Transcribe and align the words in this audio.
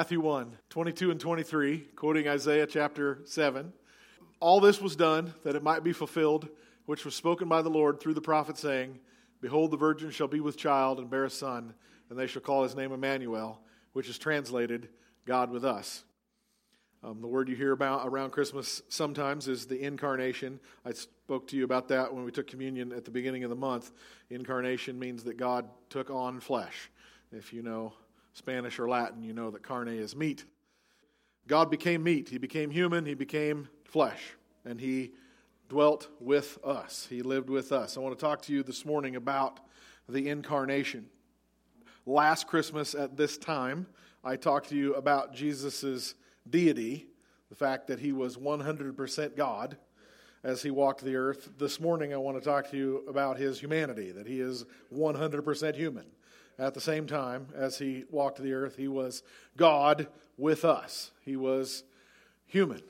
Matthew 0.00 0.20
1 0.20 0.56
22 0.70 1.10
and 1.10 1.20
23, 1.20 1.78
quoting 1.94 2.26
Isaiah 2.26 2.66
chapter 2.66 3.18
7. 3.26 3.70
All 4.40 4.58
this 4.58 4.80
was 4.80 4.96
done 4.96 5.34
that 5.44 5.56
it 5.56 5.62
might 5.62 5.84
be 5.84 5.92
fulfilled, 5.92 6.48
which 6.86 7.04
was 7.04 7.14
spoken 7.14 7.50
by 7.50 7.60
the 7.60 7.68
Lord 7.68 8.00
through 8.00 8.14
the 8.14 8.22
prophet, 8.22 8.56
saying, 8.56 8.98
Behold, 9.42 9.70
the 9.70 9.76
virgin 9.76 10.10
shall 10.10 10.26
be 10.26 10.40
with 10.40 10.56
child 10.56 11.00
and 11.00 11.10
bear 11.10 11.26
a 11.26 11.30
son, 11.30 11.74
and 12.08 12.18
they 12.18 12.26
shall 12.26 12.40
call 12.40 12.62
his 12.62 12.74
name 12.74 12.92
Emmanuel, 12.92 13.60
which 13.92 14.08
is 14.08 14.16
translated 14.16 14.88
God 15.26 15.50
with 15.50 15.66
us. 15.66 16.02
Um, 17.04 17.20
the 17.20 17.28
word 17.28 17.50
you 17.50 17.54
hear 17.54 17.72
about 17.72 18.08
around 18.08 18.30
Christmas 18.30 18.80
sometimes 18.88 19.48
is 19.48 19.66
the 19.66 19.82
incarnation. 19.82 20.60
I 20.82 20.92
spoke 20.92 21.46
to 21.48 21.58
you 21.58 21.64
about 21.64 21.88
that 21.88 22.14
when 22.14 22.24
we 22.24 22.32
took 22.32 22.46
communion 22.46 22.90
at 22.92 23.04
the 23.04 23.10
beginning 23.10 23.44
of 23.44 23.50
the 23.50 23.56
month. 23.56 23.92
Incarnation 24.30 24.98
means 24.98 25.24
that 25.24 25.36
God 25.36 25.68
took 25.90 26.08
on 26.08 26.40
flesh. 26.40 26.90
If 27.32 27.52
you 27.52 27.62
know 27.62 27.92
Spanish 28.32 28.78
or 28.78 28.88
Latin, 28.88 29.22
you 29.22 29.32
know 29.32 29.50
that 29.50 29.62
carne 29.62 29.88
is 29.88 30.14
meat. 30.14 30.44
God 31.46 31.70
became 31.70 32.02
meat. 32.02 32.28
He 32.28 32.38
became 32.38 32.70
human. 32.70 33.04
He 33.06 33.14
became 33.14 33.68
flesh. 33.84 34.34
And 34.64 34.80
He 34.80 35.12
dwelt 35.68 36.08
with 36.20 36.58
us. 36.64 37.06
He 37.08 37.22
lived 37.22 37.50
with 37.50 37.72
us. 37.72 37.96
I 37.96 38.00
want 38.00 38.18
to 38.18 38.20
talk 38.20 38.42
to 38.42 38.52
you 38.52 38.62
this 38.62 38.84
morning 38.84 39.16
about 39.16 39.60
the 40.08 40.28
incarnation. 40.28 41.06
Last 42.06 42.46
Christmas 42.46 42.94
at 42.94 43.16
this 43.16 43.38
time, 43.38 43.86
I 44.24 44.36
talked 44.36 44.68
to 44.70 44.76
you 44.76 44.94
about 44.94 45.34
Jesus' 45.34 46.14
deity, 46.48 47.06
the 47.48 47.54
fact 47.54 47.86
that 47.86 47.98
he 47.98 48.12
was 48.12 48.36
100% 48.36 49.36
God 49.36 49.76
as 50.42 50.62
he 50.62 50.70
walked 50.70 51.02
the 51.02 51.16
earth. 51.16 51.50
This 51.58 51.80
morning, 51.80 52.12
I 52.12 52.16
want 52.16 52.38
to 52.38 52.44
talk 52.44 52.70
to 52.70 52.76
you 52.76 53.04
about 53.08 53.38
his 53.38 53.60
humanity, 53.60 54.12
that 54.12 54.26
he 54.26 54.40
is 54.40 54.64
100% 54.92 55.74
human. 55.74 56.06
At 56.60 56.74
the 56.74 56.80
same 56.80 57.06
time, 57.06 57.48
as 57.54 57.78
he 57.78 58.04
walked 58.10 58.36
the 58.36 58.52
earth, 58.52 58.76
he 58.76 58.86
was 58.86 59.22
God 59.56 60.08
with 60.36 60.62
us. 60.62 61.10
He 61.22 61.34
was 61.34 61.84
human. 62.44 62.82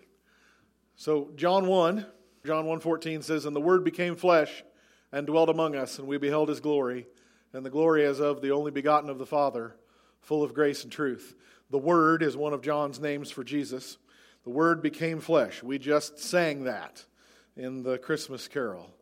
So 0.97 1.31
John 1.37 1.69
1, 1.69 2.05
John 2.45 2.67
1:14 2.67 3.23
says, 3.23 3.45
"And 3.45 3.55
the 3.55 3.61
word 3.61 3.85
became 3.85 4.17
flesh 4.17 4.65
and 5.13 5.25
dwelt 5.25 5.49
among 5.49 5.77
us, 5.77 6.01
and 6.01 6.09
we 6.09 6.19
beheld 6.19 6.49
his 6.49 6.59
glory, 6.59 7.07
and 7.53 7.65
the 7.65 7.71
glory 7.71 8.05
as 8.05 8.19
of 8.19 8.41
the 8.41 8.51
only 8.51 8.73
begotten 8.73 9.09
of 9.09 9.19
the 9.19 9.27
Father, 9.27 9.77
full 10.21 10.43
of 10.43 10.53
grace 10.53 10.83
and 10.83 10.93
truth." 10.93 11.37
The 11.71 11.79
Word 11.79 12.25
is 12.25 12.37
one 12.37 12.53
of 12.53 12.63
John's 12.63 12.99
names 12.99 13.31
for 13.31 13.45
Jesus. 13.45 13.99
The 14.43 14.51
Word 14.51 14.83
became 14.83 15.21
flesh. 15.21 15.63
We 15.63 15.79
just 15.79 16.19
sang 16.19 16.65
that 16.65 17.07
in 17.55 17.85
the 17.85 17.99
Christmas 17.99 18.49
carol. 18.49 18.97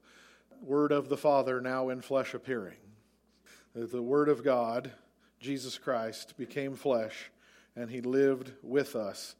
Word 0.60 0.92
of 0.92 1.08
the 1.08 1.16
Father 1.16 1.62
now 1.62 1.88
in 1.88 2.03
flesh 2.03 2.34
appearing. 2.34 2.88
The 3.74 4.02
Word 4.02 4.28
of 4.28 4.42
God, 4.42 4.91
Jesus 5.41 5.78
Christ, 5.78 6.36
became 6.36 6.74
flesh 6.74 7.30
and 7.77 7.91
he 7.91 8.00
lived 8.00 8.52
with 8.62 8.97
us. 8.97 9.36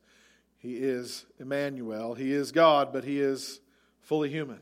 He 0.59 0.77
is 0.77 1.27
Emmanuel. 1.39 2.15
He 2.15 2.33
is 2.33 2.53
God, 2.53 2.93
but 2.93 3.05
he 3.05 3.21
is 3.21 3.61
fully 4.01 4.29
human. 4.29 4.61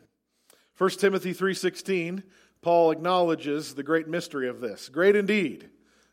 1 0.78 0.90
Timothy 0.98 1.32
3:16, 1.32 2.22
Paul 2.62 2.90
acknowledges 2.90 3.74
the 3.74 3.82
great 3.82 4.08
mystery 4.08 4.48
of 4.48 4.60
this. 4.60 4.88
Great 4.88 5.16
indeed 5.16 5.70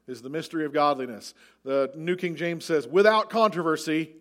is 0.07 0.21
the 0.21 0.29
mystery 0.29 0.65
of 0.65 0.73
godliness. 0.73 1.33
The 1.63 1.91
New 1.95 2.15
King 2.15 2.35
James 2.35 2.65
says, 2.65 2.87
without 2.87 3.29
controversy, 3.29 4.15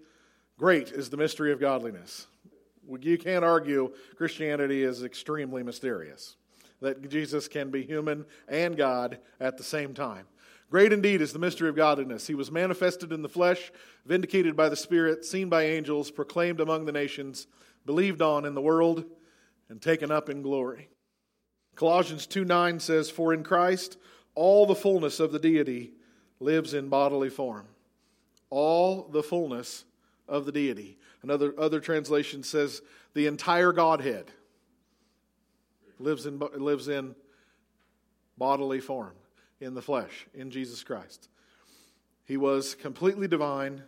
great 0.57 0.93
is 0.93 1.11
the 1.11 1.17
mystery 1.17 1.53
of 1.53 1.61
godliness. 1.61 2.27
You 3.01 3.19
can't 3.19 3.45
argue 3.45 3.93
Christianity 4.17 4.83
is 4.83 5.03
extremely 5.03 5.63
mysterious, 5.63 6.37
that 6.83 7.09
Jesus 7.09 7.49
can 7.49 7.71
be 7.71 7.83
human 7.83 8.27
and 8.49 8.77
God 8.77 9.19
at 9.41 9.57
the 9.57 9.65
same 9.65 9.95
time. 9.95 10.27
Great 10.71 10.93
indeed 10.93 11.21
is 11.21 11.33
the 11.33 11.39
mystery 11.39 11.69
of 11.69 11.77
godliness. 11.77 12.27
He 12.27 12.35
was 12.35 12.51
manifested 12.51 13.13
in 13.13 13.23
the 13.23 13.29
flesh, 13.29 13.71
vindicated 14.07 14.57
by 14.57 14.69
the 14.69 14.77
Spirit, 14.77 15.25
seen 15.25 15.49
by 15.49 15.65
angels, 15.65 16.11
proclaimed 16.11 16.61
among 16.61 16.87
the 16.87 16.93
nations, 16.93 17.47
believed 17.85 18.23
on 18.23 18.45
in 18.45 18.55
the 18.55 18.61
world, 18.61 19.05
and 19.69 19.81
taken 19.83 20.11
up 20.11 20.29
in 20.29 20.43
glory. 20.43 20.89
Colossians 21.75 22.27
2 22.27 22.45
9 22.45 22.81
says, 22.81 23.11
For 23.11 23.35
in 23.35 23.43
Christ 23.43 23.99
all 24.35 24.67
the 24.67 24.75
fullness 24.75 25.21
of 25.21 25.33
the 25.33 25.39
deity 25.39 25.93
lives 26.41 26.75
in 26.75 26.89
bodily 26.89 27.31
form. 27.31 27.67
All 28.51 29.09
the 29.11 29.23
fullness 29.23 29.85
of 30.29 30.47
the 30.47 30.53
deity. 30.53 30.99
Another 31.23 31.55
other 31.59 31.81
translation 31.81 32.43
says 32.43 32.83
the 33.15 33.27
entire 33.27 33.73
Godhead 33.73 34.31
lives 36.03 36.27
in, 36.27 36.39
lives 36.39 36.89
in 36.89 37.15
bodily 38.37 38.81
form, 38.81 39.15
in 39.61 39.75
the 39.75 39.83
flesh, 39.83 40.27
in 40.35 40.51
Jesus 40.51 40.83
Christ. 40.83 41.29
He 42.25 42.37
was 42.37 42.75
completely 42.75 43.29
divine 43.29 43.83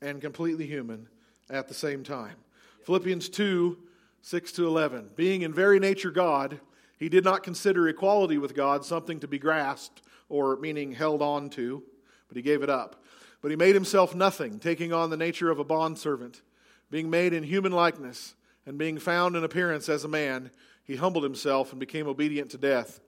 and 0.00 0.20
completely 0.20 0.66
human 0.66 1.08
at 1.50 1.68
the 1.68 1.74
same 1.74 2.02
time. 2.02 2.36
Philippians 2.84 3.28
2 3.28 3.78
6 4.20 4.52
to 4.52 4.66
11. 4.66 5.10
Being 5.14 5.42
in 5.42 5.54
very 5.54 5.78
nature 5.78 6.10
God, 6.10 6.60
he 6.98 7.08
did 7.08 7.24
not 7.24 7.44
consider 7.44 7.88
equality 7.88 8.36
with 8.36 8.54
God 8.54 8.84
something 8.84 9.20
to 9.20 9.28
be 9.28 9.38
grasped 9.38 10.02
or 10.28 10.56
meaning 10.56 10.92
held 10.92 11.22
on 11.22 11.48
to, 11.50 11.82
but 12.26 12.36
he 12.36 12.42
gave 12.42 12.62
it 12.62 12.68
up. 12.68 13.04
But 13.40 13.50
he 13.50 13.56
made 13.56 13.74
himself 13.74 14.14
nothing, 14.14 14.58
taking 14.58 14.92
on 14.92 15.10
the 15.10 15.16
nature 15.16 15.50
of 15.50 15.58
a 15.58 15.64
bondservant. 15.64 16.42
Being 16.90 17.08
made 17.10 17.32
in 17.32 17.44
human 17.44 17.72
likeness 17.72 18.34
and 18.66 18.76
being 18.76 18.98
found 18.98 19.36
in 19.36 19.44
appearance 19.44 19.88
as 19.88 20.04
a 20.04 20.08
man, 20.08 20.50
he 20.88 20.96
humbled 20.96 21.22
himself 21.22 21.70
and 21.70 21.78
became 21.78 22.08
obedient 22.08 22.50
to 22.50 22.58
death, 22.58 22.98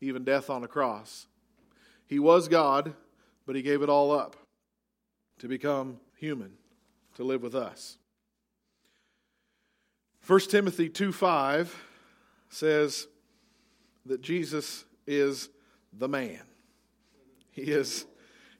even 0.00 0.22
death 0.22 0.48
on 0.48 0.62
a 0.62 0.68
cross. 0.68 1.26
He 2.06 2.20
was 2.20 2.46
God, 2.46 2.94
but 3.46 3.56
he 3.56 3.62
gave 3.62 3.82
it 3.82 3.88
all 3.88 4.12
up 4.12 4.36
to 5.40 5.48
become 5.48 5.98
human, 6.16 6.52
to 7.16 7.24
live 7.24 7.42
with 7.42 7.56
us. 7.56 7.96
1 10.26 10.40
Timothy 10.40 10.88
2 10.88 11.10
5 11.10 11.82
says, 12.50 13.08
that 14.06 14.22
Jesus 14.22 14.84
is 15.06 15.48
the 15.92 16.08
man. 16.08 16.40
He 17.50 17.62
is, 17.62 18.06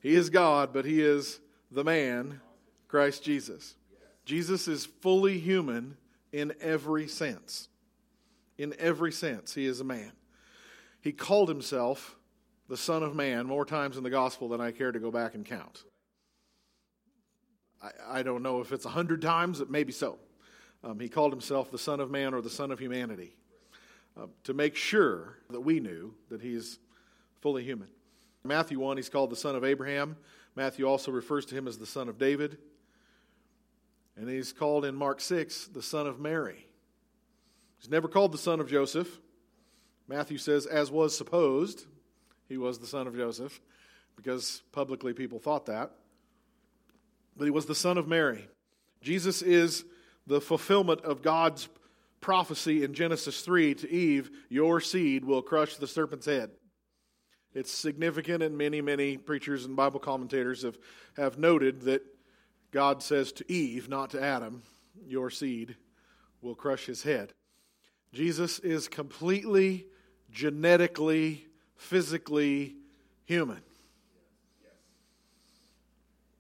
he 0.00 0.14
is 0.14 0.30
God, 0.30 0.72
but 0.72 0.84
he 0.84 1.00
is 1.00 1.40
the 1.70 1.84
man, 1.84 2.40
Christ 2.88 3.22
Jesus. 3.22 3.76
Jesus 4.24 4.69
is 4.69 4.86
fully 4.86 5.38
human 5.38 5.96
in 6.32 6.52
every 6.60 7.08
sense. 7.08 7.69
In 8.60 8.75
every 8.78 9.10
sense, 9.10 9.54
he 9.54 9.65
is 9.65 9.81
a 9.81 9.84
man. 9.84 10.12
He 11.00 11.12
called 11.12 11.48
himself 11.48 12.15
the 12.69 12.76
Son 12.76 13.03
of 13.03 13.16
Man 13.16 13.47
more 13.47 13.65
times 13.65 13.97
in 13.97 14.03
the 14.03 14.10
gospel 14.10 14.50
than 14.50 14.60
I 14.60 14.71
care 14.71 14.93
to 14.93 14.98
go 14.98 15.10
back 15.10 15.34
and 15.34 15.47
count. 15.47 15.82
I, 17.82 18.19
I 18.19 18.22
don't 18.22 18.43
know 18.43 18.60
if 18.60 18.70
it's 18.70 18.84
a 18.84 18.91
hundred 18.91 19.22
times, 19.22 19.62
maybe 19.70 19.93
so. 19.93 20.19
Um, 20.84 21.00
he 21.00 21.09
called 21.09 21.32
himself 21.32 21.70
the 21.70 21.78
Son 21.78 22.00
of 22.00 22.10
Man 22.10 22.34
or 22.34 22.43
the 22.43 22.50
Son 22.50 22.70
of 22.70 22.78
Humanity 22.78 23.34
uh, 24.15 24.26
to 24.44 24.53
make 24.53 24.76
sure 24.76 25.38
that 25.49 25.62
we 25.62 25.81
knew 25.81 26.12
that 26.28 26.43
he's 26.43 26.81
fully 27.41 27.65
human. 27.65 27.88
Matthew 28.44 28.78
1, 28.78 28.99
he's 28.99 29.09
called 29.09 29.31
the 29.31 29.37
son 29.37 29.56
of 29.56 29.65
Abraham. 29.65 30.19
Matthew 30.54 30.84
also 30.84 31.10
refers 31.10 31.47
to 31.47 31.54
him 31.54 31.66
as 31.66 31.78
the 31.78 31.87
son 31.87 32.10
of 32.10 32.19
David. 32.19 32.59
And 34.19 34.28
he's 34.28 34.53
called 34.53 34.84
in 34.84 34.94
Mark 34.94 35.22
6 35.22 35.69
the 35.69 35.82
son 35.82 36.06
of 36.06 36.20
Mary. 36.20 36.66
He's 37.80 37.91
never 37.91 38.08
called 38.08 38.32
the 38.32 38.38
son 38.38 38.60
of 38.60 38.68
Joseph. 38.68 39.20
Matthew 40.06 40.38
says, 40.38 40.66
as 40.66 40.91
was 40.91 41.16
supposed, 41.16 41.87
he 42.49 42.58
was 42.58 42.78
the 42.78 42.87
son 42.87 43.06
of 43.06 43.16
Joseph, 43.16 43.60
because 44.16 44.62
publicly 44.70 45.14
people 45.14 45.38
thought 45.38 45.66
that. 45.66 45.93
But 47.37 47.44
he 47.44 47.50
was 47.50 47.66
the 47.66 47.75
son 47.75 47.96
of 47.96 48.06
Mary. 48.06 48.46
Jesus 49.00 49.40
is 49.40 49.84
the 50.26 50.40
fulfillment 50.40 51.00
of 51.02 51.22
God's 51.22 51.69
prophecy 52.20 52.84
in 52.84 52.93
Genesis 52.93 53.40
3 53.40 53.75
to 53.76 53.90
Eve, 53.90 54.31
Your 54.50 54.81
seed 54.81 55.25
will 55.25 55.40
crush 55.40 55.76
the 55.76 55.87
serpent's 55.87 56.26
head. 56.26 56.50
It's 57.55 57.72
significant, 57.72 58.43
and 58.43 58.58
many, 58.58 58.82
many 58.82 59.16
preachers 59.16 59.64
and 59.64 59.75
Bible 59.75 60.00
commentators 60.00 60.62
have, 60.62 60.78
have 61.16 61.38
noted 61.38 61.82
that 61.82 62.02
God 62.72 63.02
says 63.02 63.32
to 63.32 63.50
Eve, 63.50 63.88
not 63.88 64.10
to 64.10 64.22
Adam, 64.22 64.62
Your 65.06 65.31
seed 65.31 65.76
will 66.43 66.55
crush 66.55 66.84
his 66.84 67.02
head. 67.02 67.32
Jesus 68.12 68.58
is 68.58 68.88
completely, 68.88 69.86
genetically, 70.30 71.46
physically 71.76 72.76
human. 73.24 73.62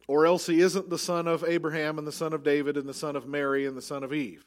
Or 0.08 0.26
else 0.26 0.46
he 0.46 0.60
isn't 0.60 0.90
the 0.90 0.98
son 0.98 1.28
of 1.28 1.44
Abraham 1.44 1.96
and 1.96 2.06
the 2.06 2.12
son 2.12 2.32
of 2.32 2.42
David 2.42 2.76
and 2.76 2.88
the 2.88 2.94
son 2.94 3.14
of 3.14 3.28
Mary 3.28 3.66
and 3.66 3.76
the 3.76 3.82
son 3.82 4.02
of 4.02 4.12
Eve. 4.12 4.44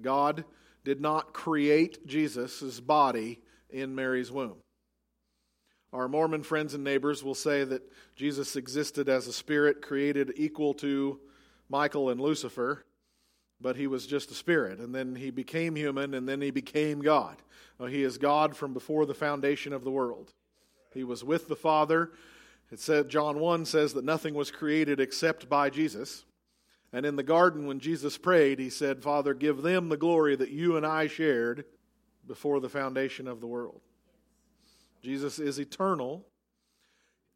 God 0.00 0.44
did 0.84 1.00
not 1.00 1.34
create 1.34 2.06
Jesus' 2.06 2.80
body 2.80 3.40
in 3.68 3.94
Mary's 3.94 4.32
womb. 4.32 4.56
Our 5.92 6.08
Mormon 6.08 6.42
friends 6.42 6.74
and 6.74 6.82
neighbors 6.82 7.22
will 7.22 7.34
say 7.34 7.62
that 7.64 7.82
Jesus 8.16 8.56
existed 8.56 9.08
as 9.08 9.26
a 9.26 9.32
spirit 9.32 9.82
created 9.82 10.32
equal 10.36 10.74
to 10.74 11.20
Michael 11.68 12.10
and 12.10 12.20
Lucifer, 12.20 12.84
but 13.60 13.76
he 13.76 13.86
was 13.86 14.06
just 14.06 14.30
a 14.30 14.34
spirit. 14.34 14.78
And 14.78 14.94
then 14.94 15.14
he 15.14 15.30
became 15.30 15.76
human, 15.76 16.14
and 16.14 16.28
then 16.28 16.40
he 16.40 16.50
became 16.50 17.00
God. 17.00 17.36
Uh, 17.78 17.86
he 17.86 18.02
is 18.02 18.18
God 18.18 18.56
from 18.56 18.72
before 18.72 19.06
the 19.06 19.14
foundation 19.14 19.72
of 19.72 19.84
the 19.84 19.90
world. 19.90 20.32
He 20.92 21.04
was 21.04 21.24
with 21.24 21.48
the 21.48 21.56
Father. 21.56 22.12
It 22.70 22.80
said 22.80 23.08
John 23.08 23.40
1 23.40 23.64
says 23.64 23.94
that 23.94 24.04
nothing 24.04 24.34
was 24.34 24.50
created 24.50 25.00
except 25.00 25.48
by 25.48 25.70
Jesus. 25.70 26.24
And 26.92 27.04
in 27.04 27.16
the 27.16 27.22
garden, 27.24 27.66
when 27.66 27.80
Jesus 27.80 28.16
prayed, 28.16 28.60
he 28.60 28.70
said, 28.70 29.02
Father, 29.02 29.34
give 29.34 29.62
them 29.62 29.88
the 29.88 29.96
glory 29.96 30.36
that 30.36 30.50
you 30.50 30.76
and 30.76 30.86
I 30.86 31.08
shared 31.08 31.64
before 32.26 32.60
the 32.60 32.68
foundation 32.68 33.26
of 33.26 33.40
the 33.40 33.46
world. 33.46 33.80
Jesus 35.02 35.38
is 35.38 35.58
eternal, 35.58 36.24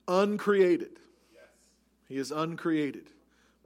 uncreated. 0.07 1.01
He 2.09 2.17
is 2.17 2.31
uncreated, 2.31 3.11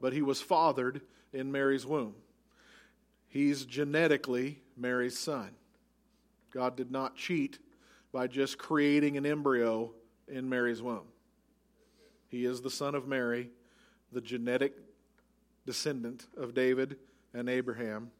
but 0.00 0.12
he 0.12 0.22
was 0.22 0.40
fathered 0.40 1.02
in 1.32 1.52
Mary's 1.52 1.86
womb. 1.86 2.14
He's 3.32 3.64
genetically 3.64 4.60
Mary's 4.76 5.18
son. 5.18 5.52
God 6.52 6.76
did 6.76 6.90
not 6.90 7.16
cheat 7.16 7.58
by 8.12 8.26
just 8.26 8.58
creating 8.58 9.16
an 9.16 9.24
embryo 9.24 9.94
in 10.28 10.50
Mary's 10.50 10.82
womb. 10.82 11.06
He 12.28 12.44
is 12.44 12.60
the 12.60 12.68
son 12.68 12.94
of 12.94 13.08
Mary, 13.08 13.48
the 14.12 14.20
genetic 14.20 14.74
descendant 15.64 16.26
of 16.36 16.52
David 16.52 16.98
and 17.32 17.48
Abraham 17.48 18.10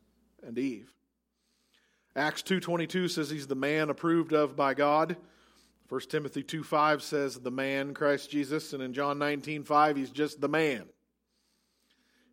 and 0.42 0.56
Eve. 0.56 0.94
Acts 2.16 2.42
2:22 2.42 3.10
says 3.10 3.28
he's 3.28 3.46
the 3.46 3.54
man 3.54 3.90
approved 3.90 4.32
of 4.32 4.56
by 4.56 4.72
God. 4.72 5.18
1 5.88 6.08
Timothy 6.08 6.42
2:5 6.42 7.02
says 7.02 7.38
the 7.38 7.50
man 7.50 7.92
Christ 7.92 8.30
Jesus 8.30 8.72
and 8.72 8.82
in 8.82 8.94
John 8.94 9.18
19:5 9.18 9.94
he's 9.98 10.10
just 10.10 10.40
the 10.40 10.48
man. 10.48 10.88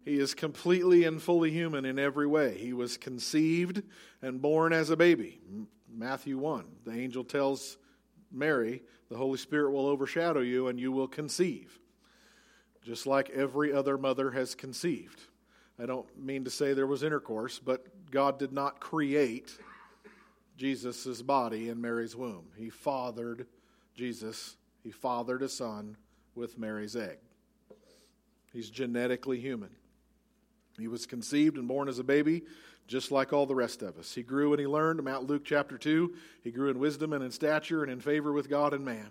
He 0.10 0.18
is 0.18 0.34
completely 0.34 1.04
and 1.04 1.22
fully 1.22 1.52
human 1.52 1.86
in 1.86 2.00
every 2.00 2.26
way. 2.26 2.58
He 2.58 2.74
was 2.74 2.98
conceived 2.98 3.84
and 4.24 4.42
born 4.42 4.74
as 4.74 4.90
a 4.90 4.98
baby. 4.98 5.40
Matthew 5.88 6.40
1. 6.40 6.66
The 6.84 6.94
angel 6.94 7.24
tells 7.24 7.78
Mary, 8.32 8.82
the 9.12 9.18
Holy 9.18 9.38
Spirit 9.38 9.70
will 9.70 9.86
overshadow 9.86 10.40
you 10.40 10.68
and 10.68 10.80
you 10.80 10.92
will 10.92 11.08
conceive. 11.08 11.78
Just 12.82 13.06
like 13.06 13.30
every 13.30 13.72
other 13.72 14.00
mother 14.00 14.32
has 14.32 14.56
conceived. 14.56 15.22
I 15.78 15.86
don't 15.86 16.08
mean 16.18 16.44
to 16.46 16.50
say 16.50 16.74
there 16.74 16.88
was 16.88 17.04
intercourse, 17.04 17.60
but 17.60 17.86
God 18.10 18.40
did 18.40 18.52
not 18.52 18.80
create 18.80 19.56
Jesus' 20.58 21.22
body 21.22 21.70
in 21.70 21.80
Mary's 21.80 22.16
womb. 22.16 22.48
He 22.58 22.72
fathered 22.72 23.46
Jesus, 23.94 24.58
he 24.82 24.90
fathered 24.90 25.44
a 25.44 25.50
son 25.50 25.98
with 26.34 26.58
Mary's 26.58 26.96
egg. 26.96 27.20
He's 28.52 28.72
genetically 28.72 29.40
human. 29.40 29.70
He 30.80 30.88
was 30.88 31.06
conceived 31.06 31.58
and 31.58 31.68
born 31.68 31.88
as 31.88 32.00
a 32.00 32.04
baby, 32.04 32.44
just 32.88 33.12
like 33.12 33.34
all 33.34 33.46
the 33.46 33.56
rest 33.56 33.82
of 33.82 33.98
us. 33.98 34.14
He 34.14 34.24
grew 34.24 34.52
and 34.54 34.60
he 34.60 34.68
learned. 34.68 35.04
Mount 35.04 35.28
Luke 35.28 35.44
chapter 35.46 35.78
2. 35.78 36.14
He 36.44 36.52
grew 36.52 36.70
in 36.70 36.80
wisdom 36.80 37.14
and 37.14 37.24
in 37.24 37.32
stature 37.32 37.84
and 37.84 37.92
in 37.92 38.00
favor 38.00 38.32
with 38.32 38.50
God 38.50 38.74
and 38.74 38.84
man. 38.86 39.10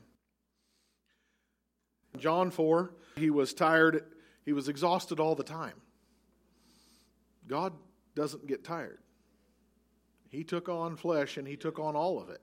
John 2.19 2.50
4, 2.50 2.93
he 3.17 3.31
was 3.31 3.55
tired, 3.55 4.05
he 4.44 4.53
was 4.53 4.69
exhausted 4.69 5.20
all 5.20 5.35
the 5.35 5.44
time. 5.44 5.75
God 7.47 7.73
doesn't 8.15 8.47
get 8.47 8.65
tired. 8.65 8.99
He 10.31 10.44
took 10.44 10.69
on 10.69 10.97
flesh 10.97 11.37
and 11.37 11.47
he 11.47 11.56
took 11.56 11.79
on 11.79 11.97
all 11.97 12.20
of 12.20 12.29
it. 12.31 12.41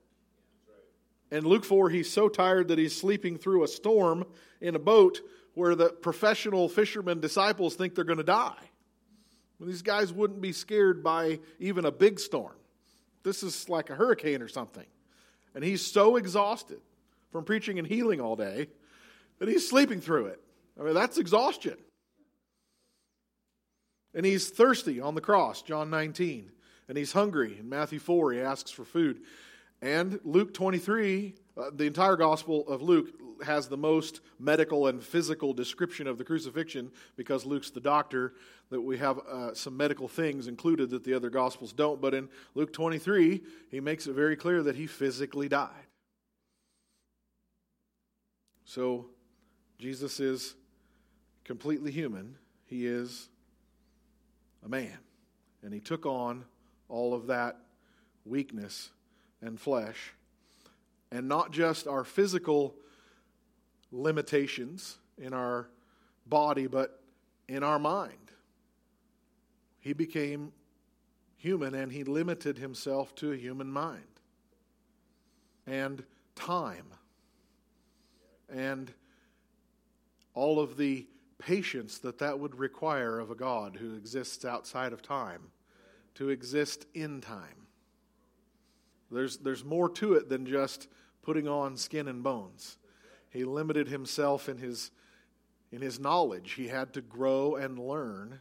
And 1.30 1.44
Luke 1.44 1.64
4, 1.64 1.90
he's 1.90 2.10
so 2.10 2.28
tired 2.28 2.68
that 2.68 2.78
he's 2.78 2.96
sleeping 2.96 3.36
through 3.36 3.64
a 3.64 3.68
storm 3.68 4.24
in 4.60 4.74
a 4.74 4.80
boat 4.80 5.20
where 5.54 5.74
the 5.74 5.88
professional 5.88 6.68
fishermen 6.68 7.20
disciples 7.20 7.74
think 7.74 7.94
they're 7.94 8.04
going 8.04 8.18
to 8.18 8.24
die. 8.24 8.70
These 9.60 9.82
guys 9.82 10.12
wouldn't 10.12 10.40
be 10.40 10.52
scared 10.52 11.02
by 11.02 11.40
even 11.58 11.86
a 11.86 11.90
big 11.90 12.20
storm. 12.20 12.54
This 13.22 13.42
is 13.42 13.68
like 13.68 13.90
a 13.90 13.94
hurricane 13.94 14.42
or 14.42 14.48
something. 14.48 14.84
And 15.54 15.64
he's 15.64 15.84
so 15.84 16.16
exhausted 16.16 16.80
from 17.32 17.44
preaching 17.44 17.78
and 17.78 17.88
healing 17.88 18.20
all 18.20 18.36
day 18.36 18.68
that 19.38 19.48
he's 19.48 19.68
sleeping 19.68 20.00
through 20.00 20.26
it. 20.26 20.40
I 20.78 20.84
mean, 20.84 20.94
that's 20.94 21.18
exhaustion. 21.18 21.76
And 24.14 24.24
he's 24.24 24.48
thirsty 24.48 25.00
on 25.00 25.14
the 25.14 25.20
cross, 25.20 25.62
John 25.62 25.90
19. 25.90 26.50
And 26.88 26.96
he's 26.96 27.12
hungry 27.12 27.56
in 27.58 27.68
Matthew 27.68 27.98
4. 27.98 28.32
He 28.32 28.40
asks 28.40 28.70
for 28.70 28.84
food. 28.84 29.22
And 29.82 30.20
Luke 30.24 30.54
23, 30.54 31.34
uh, 31.56 31.70
the 31.74 31.84
entire 31.84 32.16
Gospel 32.16 32.66
of 32.68 32.82
Luke 32.82 33.08
has 33.44 33.68
the 33.68 33.76
most 33.76 34.20
medical 34.38 34.86
and 34.86 35.02
physical 35.02 35.52
description 35.52 36.06
of 36.06 36.18
the 36.18 36.24
crucifixion 36.24 36.90
because 37.16 37.44
Luke's 37.44 37.70
the 37.70 37.80
doctor, 37.80 38.34
that 38.70 38.80
we 38.80 38.98
have 38.98 39.18
uh, 39.18 39.54
some 39.54 39.76
medical 39.76 40.08
things 40.08 40.48
included 40.48 40.90
that 40.90 41.04
the 41.04 41.14
other 41.14 41.30
Gospels 41.30 41.72
don't. 41.72 42.00
But 42.00 42.14
in 42.14 42.28
Luke 42.54 42.72
23, 42.72 43.42
he 43.70 43.80
makes 43.80 44.06
it 44.06 44.12
very 44.12 44.36
clear 44.36 44.62
that 44.62 44.76
he 44.76 44.86
physically 44.86 45.48
died. 45.48 45.70
So 48.64 49.06
Jesus 49.78 50.18
is 50.18 50.54
completely 51.44 51.92
human, 51.92 52.36
he 52.66 52.86
is 52.86 53.28
a 54.64 54.68
man. 54.68 54.98
And 55.62 55.72
he 55.72 55.80
took 55.80 56.04
on 56.04 56.44
all 56.88 57.14
of 57.14 57.28
that 57.28 57.58
weakness 58.24 58.90
and 59.40 59.60
flesh. 59.60 60.15
And 61.10 61.28
not 61.28 61.50
just 61.50 61.86
our 61.86 62.04
physical 62.04 62.74
limitations 63.92 64.98
in 65.18 65.32
our 65.32 65.68
body, 66.26 66.66
but 66.66 67.00
in 67.48 67.62
our 67.62 67.78
mind. 67.78 68.12
He 69.78 69.92
became 69.92 70.52
human 71.36 71.74
and 71.74 71.92
he 71.92 72.02
limited 72.02 72.58
himself 72.58 73.14
to 73.16 73.32
a 73.32 73.36
human 73.36 73.70
mind 73.70 74.02
and 75.66 76.02
time 76.34 76.86
and 78.48 78.92
all 80.34 80.60
of 80.60 80.76
the 80.76 81.06
patience 81.38 81.98
that 81.98 82.18
that 82.18 82.38
would 82.38 82.54
require 82.54 83.18
of 83.18 83.30
a 83.30 83.34
God 83.34 83.76
who 83.76 83.94
exists 83.94 84.44
outside 84.44 84.92
of 84.92 85.02
time 85.02 85.42
to 86.14 86.30
exist 86.30 86.86
in 86.94 87.20
time. 87.20 87.65
There's, 89.10 89.36
there's 89.38 89.64
more 89.64 89.88
to 89.90 90.14
it 90.14 90.28
than 90.28 90.46
just 90.46 90.88
putting 91.22 91.46
on 91.48 91.76
skin 91.76 92.08
and 92.08 92.22
bones. 92.22 92.78
He 93.30 93.44
limited 93.44 93.88
himself 93.88 94.48
in 94.48 94.58
his, 94.58 94.90
in 95.70 95.82
his 95.82 96.00
knowledge. 96.00 96.52
He 96.52 96.68
had 96.68 96.92
to 96.94 97.00
grow 97.00 97.56
and 97.56 97.78
learn 97.78 98.40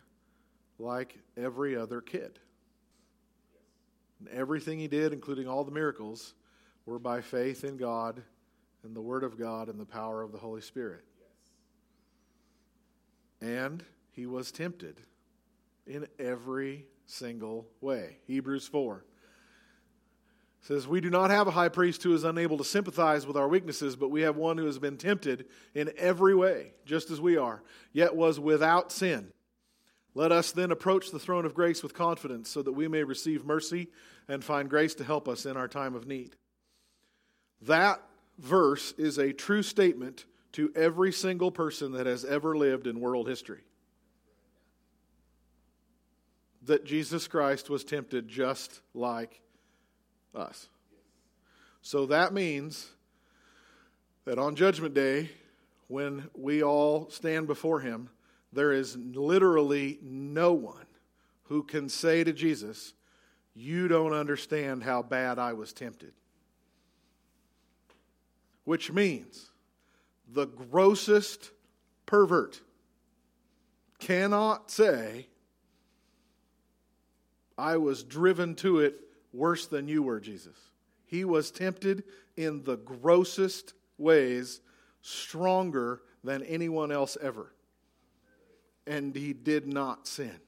like 0.80 1.18
every 1.38 1.76
other 1.76 2.02
kid. 2.02 2.40
And 4.20 4.30
everything 4.30 4.80
he 4.80 4.88
did, 4.88 5.14
including 5.14 5.48
all 5.48 5.64
the 5.64 5.72
miracles, 5.72 6.34
were 6.86 7.00
by 7.00 7.22
faith 7.22 7.64
in 7.64 7.78
God 7.78 8.22
and 8.84 8.96
the 8.96 9.02
Word 9.02 9.24
of 9.24 9.38
God 9.38 9.68
and 9.68 9.80
the 9.80 9.86
power 9.86 10.22
of 10.22 10.32
the 10.32 10.38
Holy 10.38 10.62
Spirit. 10.62 11.04
And 13.42 13.84
he 14.12 14.26
was 14.26 14.52
tempted 14.52 15.02
in 15.86 16.08
every 16.20 16.86
single 17.06 17.68
way. 17.82 18.18
Hebrews 18.26 18.68
4 18.68 19.04
says, 20.66 20.88
We 20.88 21.00
do 21.00 21.12
not 21.12 21.30
have 21.30 21.48
a 21.48 21.52
high 21.52 21.70
priest 21.70 22.02
who 22.02 22.14
is 22.14 22.24
unable 22.24 22.58
to 22.58 22.64
sympathize 22.64 23.28
with 23.28 23.38
our 23.38 23.48
weaknesses, 23.48 23.96
but 23.96 24.10
we 24.10 24.22
have 24.22 24.36
one 24.36 24.58
who 24.58 24.66
has 24.66 24.80
been 24.80 24.98
tempted 24.98 25.46
in 25.76 25.92
every 25.96 26.34
way, 26.34 26.74
just 26.86 27.12
as 27.12 27.22
we 27.22 27.38
are, 27.38 27.62
yet 27.94 28.16
was 28.16 28.40
without 28.40 28.92
sin. 28.92 29.32
Let 30.16 30.32
us 30.32 30.52
then 30.52 30.72
approach 30.72 31.12
the 31.12 31.20
throne 31.20 31.46
of 31.46 31.54
grace 31.54 31.84
with 31.84 31.94
confidence 31.94 32.50
so 32.50 32.64
that 32.64 32.72
we 32.72 32.88
may 32.88 33.04
receive 33.04 33.46
mercy 33.46 33.90
and 34.28 34.44
find 34.44 34.68
grace 34.68 34.96
to 34.96 35.04
help 35.04 35.28
us 35.28 35.46
in 35.46 35.56
our 35.56 35.68
time 35.68 35.94
of 35.94 36.08
need. 36.08 36.36
That 37.62 38.02
verse 38.40 38.94
is 38.98 39.20
a 39.20 39.34
true 39.34 39.62
statement 39.62 40.26
to 40.54 40.72
every 40.76 41.12
single 41.12 41.52
person 41.52 41.92
that 41.92 42.08
has 42.08 42.26
ever 42.26 42.58
lived 42.58 42.88
in 42.88 43.00
world 43.00 43.28
history. 43.28 43.62
That 46.64 46.86
Jesus 46.86 47.28
Christ 47.28 47.70
was 47.70 47.84
tempted 47.84 48.28
just 48.28 48.82
like 48.96 49.42
us. 50.36 50.68
So 51.82 52.06
that 52.08 52.34
means 52.34 52.90
that 54.26 54.40
on 54.40 54.56
Judgment 54.56 54.94
Day, 54.94 55.30
when 55.88 56.30
we 56.36 56.64
all 56.64 57.10
stand 57.10 57.48
before 57.48 57.80
Him, 57.80 58.10
there 58.52 58.72
is 58.72 58.98
literally 58.98 60.00
no 60.02 60.54
one 60.54 60.86
who 61.44 61.62
can 61.64 61.90
say 61.90 62.24
to 62.24 62.34
Jesus, 62.34 62.94
You 63.54 63.88
don't 63.88 64.14
understand 64.14 64.84
how 64.84 65.04
bad 65.04 65.38
I 65.38 65.54
was 65.54 65.74
tempted. 65.74 66.14
Which 68.64 68.92
means 68.92 69.52
the 70.28 70.48
grossest 70.48 71.52
pervert 72.06 72.62
cannot 74.00 74.72
say, 74.72 75.28
I 77.58 77.78
was 77.78 78.04
driven 78.04 78.56
to 78.56 78.80
it 78.80 79.05
worse 79.36 79.68
than 79.68 79.88
you 79.88 80.04
were, 80.04 80.20
Jesus. 80.20 80.58
He 81.06 81.26
was 81.26 81.52
tempted 81.52 82.04
in 82.36 82.64
the 82.64 82.78
grossest 82.78 83.74
ways, 83.98 84.62
stronger 85.02 86.02
than 86.24 86.44
anyone 86.44 86.92
else 86.92 87.18
ever. 87.22 87.54
And 88.88 89.16
he 89.16 89.34
did 89.34 89.68
not 89.68 90.08
sin. 90.08 90.40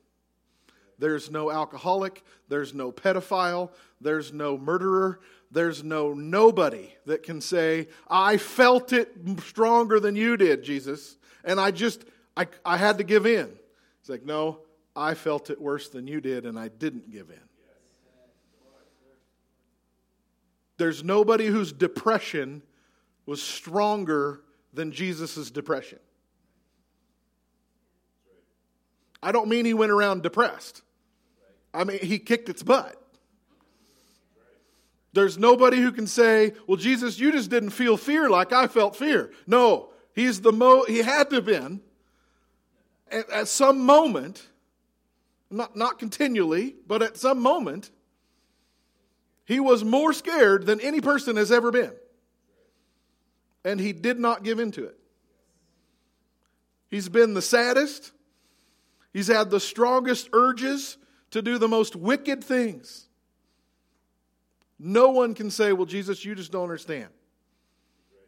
There's 1.00 1.29
no 1.29 1.51
alcoholic. 1.51 2.24
There's 2.48 2.74
no 2.74 2.91
pedophile. 2.91 3.72
There's 4.01 4.34
no 4.34 4.58
murderer. 4.58 5.20
There's 5.51 5.84
no 5.84 6.13
nobody 6.13 6.94
that 7.06 7.24
can 7.24 7.39
say, 7.39 7.88
I 8.10 8.38
felt 8.38 8.94
it 8.94 9.12
stronger 9.44 10.00
than 10.00 10.15
you 10.15 10.38
did, 10.38 10.63
Jesus. 10.63 11.17
And 11.44 11.60
I 11.60 11.72
just, 11.72 12.03
I, 12.36 12.48
I 12.65 12.77
had 12.77 12.98
to 12.98 13.03
give 13.03 13.25
in. 13.25 13.50
It's 14.01 14.10
like, 14.10 14.25
no, 14.25 14.60
I 14.96 15.13
felt 15.13 15.50
it 15.50 15.62
worse 15.62 15.89
than 15.89 16.08
you 16.08 16.20
did, 16.20 16.46
and 16.46 16.58
I 16.60 16.67
didn't 16.67 17.12
give 17.12 17.29
in. 17.29 17.47
There's 20.77 21.03
nobody 21.03 21.48
whose 21.48 21.72
depression 21.72 22.62
was 23.25 23.41
stronger 23.41 24.41
than 24.74 24.91
Jesus' 24.91 25.51
depression. 25.51 26.00
I 29.22 29.31
don't 29.31 29.50
mean 29.50 29.65
he 29.65 29.74
went 29.74 29.91
around 29.91 30.24
depressed. 30.24 30.84
I 31.74 31.84
mean, 31.84 32.00
he 32.00 32.19
kicked 32.19 32.50
its 32.50 32.63
butt. 32.63 33.01
There's 35.13 35.38
nobody 35.38 35.77
who 35.77 35.91
can 35.91 36.05
say, 36.05 36.53
"Well, 36.67 36.77
Jesus, 36.77 37.19
you 37.19 37.31
just 37.31 37.50
didn't 37.50 37.72
feel 37.72 37.98
fear 37.98 38.29
like 38.29 38.53
I 38.53 38.67
felt 38.67 38.96
fear." 38.96 39.31
No, 39.48 39.89
he's 40.13 40.41
the 40.41 40.51
mo 40.51 40.84
he 40.84 41.00
had 41.00 41.29
to 41.31 41.38
have 41.38 41.46
been 41.46 41.81
at, 43.12 43.29
at 43.29 43.48
some 43.48 43.79
moment, 43.79 44.48
not 45.50 45.75
not 45.75 45.98
continually, 45.98 46.75
but 46.86 47.01
at 47.01 47.17
some 47.17 47.39
moment, 47.39 47.89
he 49.48 49.62
was 49.62 49.86
more 49.86 50.12
scared 50.12 50.66
than 50.66 50.82
any 50.82 51.00
person 51.00 51.38
has 51.38 51.54
ever 51.54 51.72
been. 51.72 51.94
And 53.63 53.80
he 53.80 53.94
did 53.94 54.20
not 54.20 54.44
give 54.44 54.60
in 54.60 54.72
to 54.72 54.84
it. 54.84 55.00
He's 56.89 57.08
been 57.08 57.34
the 57.34 57.42
saddest. 57.42 58.12
He's 59.13 59.27
had 59.27 59.50
the 59.50 59.62
strongest 59.62 60.30
urges 60.34 60.98
to 61.32 61.42
do 61.42 61.58
the 61.58 61.70
most 61.70 61.96
wicked 61.96 62.44
things. 62.44 63.08
No 64.77 65.12
one 65.12 65.34
can 65.34 65.50
say, 65.50 65.72
Well, 65.72 65.86
Jesus, 65.86 66.25
you 66.25 66.36
just 66.36 66.51
don't 66.51 66.63
understand. 66.63 67.08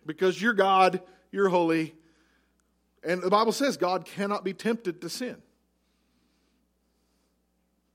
Because 0.05 0.41
you're 0.41 0.53
God, 0.53 1.01
you're 1.33 1.49
holy. 1.49 1.95
And 3.03 3.21
the 3.21 3.29
Bible 3.29 3.51
says 3.51 3.75
God 3.75 4.05
cannot 4.05 4.45
be 4.45 4.53
tempted 4.53 5.01
to 5.01 5.09
sin. 5.09 5.35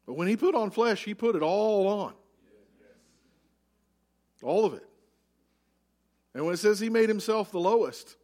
But 0.05 0.13
when 0.15 0.29
he 0.29 0.37
put 0.37 0.55
on 0.55 0.71
flesh, 0.71 1.05
he 1.05 1.15
put 1.15 1.37
it 1.37 1.43
all 1.43 1.89
on. 1.89 2.13
All 4.43 4.65
of 4.65 4.75
it. 4.75 4.87
And 6.35 6.45
when 6.45 6.55
it 6.55 6.59
says 6.59 6.81
he 6.81 6.91
made 6.91 7.09
himself 7.09 7.51
the 7.51 7.61
lowest, 7.61 8.17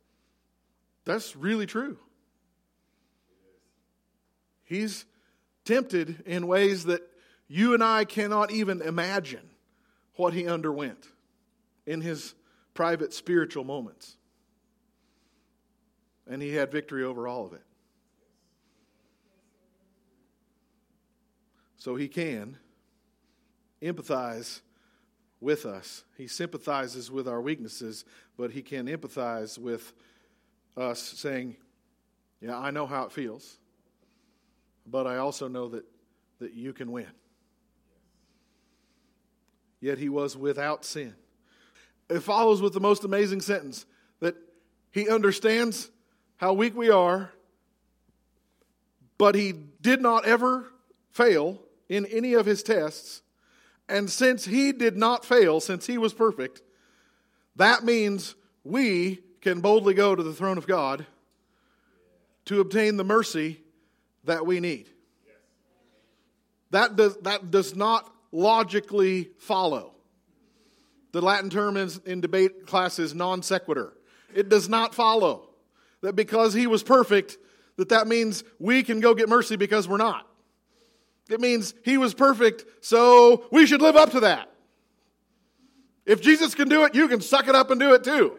that's 1.05 1.37
really 1.37 1.67
true. 1.67 1.99
He's 4.65 5.05
tempted 5.65 6.23
in 6.27 6.47
ways 6.47 6.85
that 6.85 7.03
you 7.49 7.75
and 7.75 7.83
I 7.83 8.05
cannot 8.05 8.51
even 8.51 8.83
imagine 8.83 9.49
what 10.15 10.35
he 10.35 10.47
underwent 10.47 11.07
in 11.87 12.01
his 12.01 12.35
private 12.75 13.13
spiritual 13.13 13.65
moments. 13.65 14.17
And 16.29 16.41
he 16.41 16.55
had 16.55 16.71
victory 16.71 17.03
over 17.03 17.27
all 17.27 17.47
of 17.47 17.53
it. 17.53 17.65
So 21.77 21.97
he 21.97 22.09
can 22.09 22.59
empathize 23.83 24.61
with 25.41 25.65
us. 25.65 26.05
He 26.17 26.27
sympathizes 26.27 27.11
with 27.11 27.27
our 27.27 27.41
weaknesses, 27.41 28.05
but 28.37 28.51
he 28.51 28.63
can 28.63 28.87
empathize 28.87 29.59
with 29.59 29.93
us, 30.77 31.01
saying, 31.01 31.57
Yeah, 32.41 32.59
I 32.59 32.71
know 32.71 32.87
how 32.87 33.05
it 33.05 33.13
feels, 33.13 33.59
but 34.87 35.07
I 35.07 35.17
also 35.17 35.49
know 35.49 35.69
that, 35.69 35.85
that 36.39 36.53
you 36.53 36.73
can 36.73 36.93
win. 36.93 37.11
Yet 39.81 39.99
he 39.99 40.11
was 40.11 40.37
without 40.37 40.85
sin. 40.85 41.15
It 42.11 42.21
follows 42.21 42.61
with 42.61 42.75
the 42.75 42.81
most 42.81 43.05
amazing 43.05 43.41
sentence 43.41 43.87
that 44.21 44.37
he 44.91 45.09
understands 45.09 45.91
how 46.37 46.53
weak 46.53 46.77
we 46.77 46.91
are, 46.91 47.31
but 49.17 49.35
he 49.35 49.53
did 49.53 50.03
not 50.03 50.27
ever 50.27 50.67
fail 51.11 51.63
in 51.89 52.05
any 52.07 52.35
of 52.35 52.47
his 52.47 52.63
tests 52.63 53.23
and 53.91 54.09
since 54.09 54.45
he 54.45 54.73
did 54.73 54.97
not 54.97 55.25
fail, 55.25 55.61
since 55.61 55.87
he 55.87 55.99
was 55.99 56.15
perfect, 56.15 56.63
that 57.57 57.85
means 57.85 58.35
we 58.65 59.21
can 59.41 59.61
boldly 59.61 59.95
go 59.95 60.15
to 60.15 60.23
the 60.23 60.33
throne 60.33 60.59
of 60.59 60.67
God 60.67 61.07
to 62.47 62.61
obtain 62.61 62.97
the 62.97 63.05
mercy 63.05 63.61
that 64.25 64.47
we 64.47 64.61
need. 64.61 64.89
That 66.71 66.97
does, 66.97 67.17
that 67.19 67.51
does 67.51 67.75
not 67.75 68.13
logically 68.33 69.31
follow. 69.39 69.93
The 71.13 71.21
Latin 71.21 71.51
term 71.51 71.77
is, 71.77 71.99
in 72.07 72.21
debate 72.21 72.67
classes 72.67 73.15
non 73.15 73.43
sequitur. 73.43 73.93
It 74.33 74.49
does 74.49 74.69
not 74.69 74.95
follow 74.95 75.49
that 76.03 76.15
because 76.15 76.55
he 76.55 76.67
was 76.67 76.83
perfect, 76.83 77.37
that 77.77 77.89
that 77.89 78.07
means 78.07 78.45
we 78.59 78.83
can 78.83 79.01
go 79.01 79.15
get 79.15 79.29
mercy 79.29 79.57
because 79.57 79.89
we're 79.89 79.97
not. 79.97 80.30
It 81.31 81.41
means 81.41 81.75
he 81.85 81.97
was 81.97 82.13
perfect, 82.13 82.65
so 82.85 83.45
we 83.53 83.67
should 83.67 83.81
live 83.81 83.97
up 83.97 84.11
to 84.13 84.21
that. 84.21 84.51
If 86.05 86.21
Jesus 86.21 86.55
can 86.55 86.69
do 86.69 86.85
it, 86.85 86.95
you 86.95 87.07
can 87.07 87.21
suck 87.21 87.47
it 87.47 87.55
up 87.55 87.71
and 87.71 87.79
do 87.79 87.95
it 87.95 88.03
too. 88.03 88.39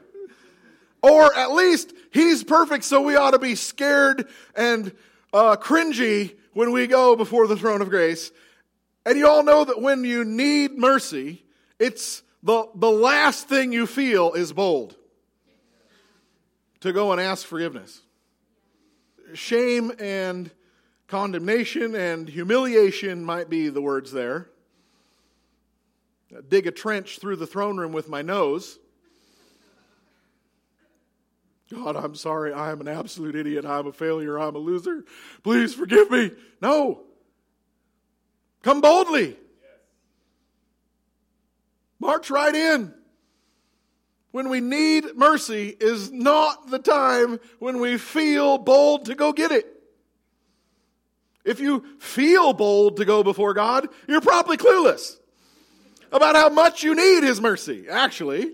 Or 1.02 1.34
at 1.36 1.52
least 1.52 1.94
he's 2.12 2.44
perfect, 2.44 2.84
so 2.84 3.02
we 3.02 3.16
ought 3.16 3.32
to 3.32 3.40
be 3.40 3.56
scared 3.56 4.28
and 4.56 4.92
uh, 5.34 5.56
cringy 5.56 6.36
when 6.54 6.72
we 6.72 6.86
go 6.88 7.16
before 7.16 7.48
the 7.48 7.56
throne 7.56 7.82
of 7.82 7.90
grace. 7.90 8.32
And 9.06 9.18
you 9.18 9.28
all 9.28 9.44
know 9.44 9.64
that 9.64 9.82
when 9.82 10.04
you 10.04 10.26
need 10.26 10.78
mercy, 10.78 11.44
it's 11.80 12.22
the, 12.44 12.68
the 12.76 12.92
last 12.92 13.48
thing 13.48 13.72
you 13.72 13.88
feel 13.88 14.34
is 14.34 14.52
bold 14.52 14.96
to 16.82 16.92
go 16.92 17.12
and 17.12 17.22
ask 17.22 17.46
forgiveness. 17.46 18.02
Shame 19.34 19.94
and 19.98 20.52
Condemnation 21.12 21.94
and 21.94 22.30
humiliation 22.30 23.26
might 23.26 23.50
be 23.50 23.68
the 23.68 23.82
words 23.82 24.14
there. 24.14 24.50
Dig 26.48 26.68
a 26.68 26.72
trench 26.72 27.20
through 27.20 27.36
the 27.36 27.46
throne 27.46 27.76
room 27.76 27.92
with 27.92 28.08
my 28.08 28.22
nose. 28.22 28.80
God, 31.70 31.98
I'm 31.98 32.16
sorry. 32.16 32.54
I 32.54 32.72
am 32.72 32.80
an 32.80 32.88
absolute 32.88 33.36
idiot. 33.36 33.66
I'm 33.66 33.88
a 33.88 33.92
failure. 33.92 34.40
I'm 34.40 34.56
a 34.56 34.60
loser. 34.60 35.04
Please 35.44 35.74
forgive 35.74 36.10
me. 36.10 36.32
No. 36.62 37.02
Come 38.62 38.80
boldly. 38.80 39.36
March 42.00 42.32
right 42.32 42.56
in. 42.56 42.94
When 44.32 44.48
we 44.48 44.62
need 44.62 45.18
mercy 45.18 45.76
is 45.78 46.10
not 46.10 46.70
the 46.70 46.80
time 46.80 47.42
when 47.60 47.82
we 47.82 47.98
feel 47.98 48.58
bold 48.58 49.04
to 49.08 49.16
go 49.16 49.34
get 49.34 49.52
it. 49.52 49.81
If 51.44 51.60
you 51.60 51.86
feel 52.00 52.54
bold 52.54 52.98
to 52.98 53.06
go 53.06 53.24
before 53.24 53.54
God, 53.54 53.88
you're 54.08 54.22
probably 54.22 54.58
clueless 54.58 55.18
about 56.12 56.36
how 56.36 56.50
much 56.50 56.84
you 56.84 56.96
need 56.96 57.24
His 57.24 57.42
mercy, 57.42 57.88
actually. 57.90 58.54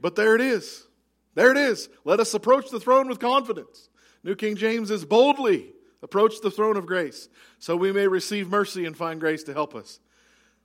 But 0.00 0.16
there 0.16 0.34
it 0.34 0.40
is. 0.40 0.86
There 1.34 1.50
it 1.50 1.56
is. 1.56 1.88
Let 2.04 2.20
us 2.20 2.34
approach 2.34 2.70
the 2.70 2.80
throne 2.80 3.08
with 3.08 3.18
confidence. 3.18 3.88
New 4.22 4.34
King 4.34 4.56
James 4.56 4.90
is 4.90 5.04
boldly 5.04 5.72
approach 6.02 6.40
the 6.40 6.50
throne 6.50 6.76
of 6.76 6.86
grace 6.86 7.28
so 7.58 7.76
we 7.76 7.92
may 7.92 8.06
receive 8.06 8.48
mercy 8.48 8.84
and 8.84 8.96
find 8.96 9.18
grace 9.18 9.42
to 9.44 9.52
help 9.52 9.74
us 9.74 9.98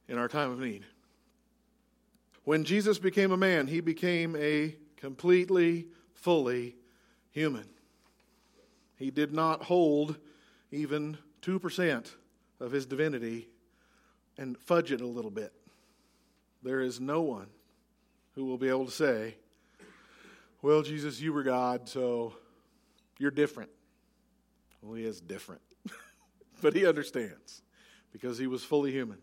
in 0.08 0.18
our 0.18 0.28
time 0.28 0.52
of 0.52 0.60
need. 0.60 0.86
When 2.44 2.64
Jesus 2.64 3.00
became 3.00 3.32
a 3.32 3.38
man, 3.38 3.68
he 3.68 3.82
became 3.82 4.36
a 4.36 4.76
completely, 4.98 5.88
fully 6.14 6.76
human. 7.32 7.68
He 9.02 9.10
did 9.10 9.34
not 9.34 9.64
hold 9.64 10.18
even 10.72 11.18
2% 11.42 12.12
of 12.60 12.72
his 12.72 12.86
divinity 12.86 13.48
and 14.38 14.56
fudge 14.56 14.92
it 14.92 15.02
a 15.02 15.08
little 15.08 15.32
bit. 15.32 15.52
There 16.62 16.82
is 16.82 17.00
no 17.00 17.24
one 17.24 17.48
who 18.36 18.46
will 18.46 18.60
be 18.60 18.70
able 18.70 18.86
to 18.86 18.92
say, 18.92 19.38
Well, 20.62 20.84
Jesus, 20.84 21.20
you 21.20 21.34
were 21.34 21.42
God, 21.42 21.90
so 21.90 22.34
you're 23.18 23.32
different. 23.32 23.72
Well, 24.84 24.94
he 24.94 25.06
is 25.06 25.20
different. 25.20 25.64
but 26.62 26.76
he 26.76 26.86
understands 26.86 27.64
because 28.14 28.38
he 28.38 28.46
was 28.46 28.64
fully 28.64 28.92
human. 28.92 29.18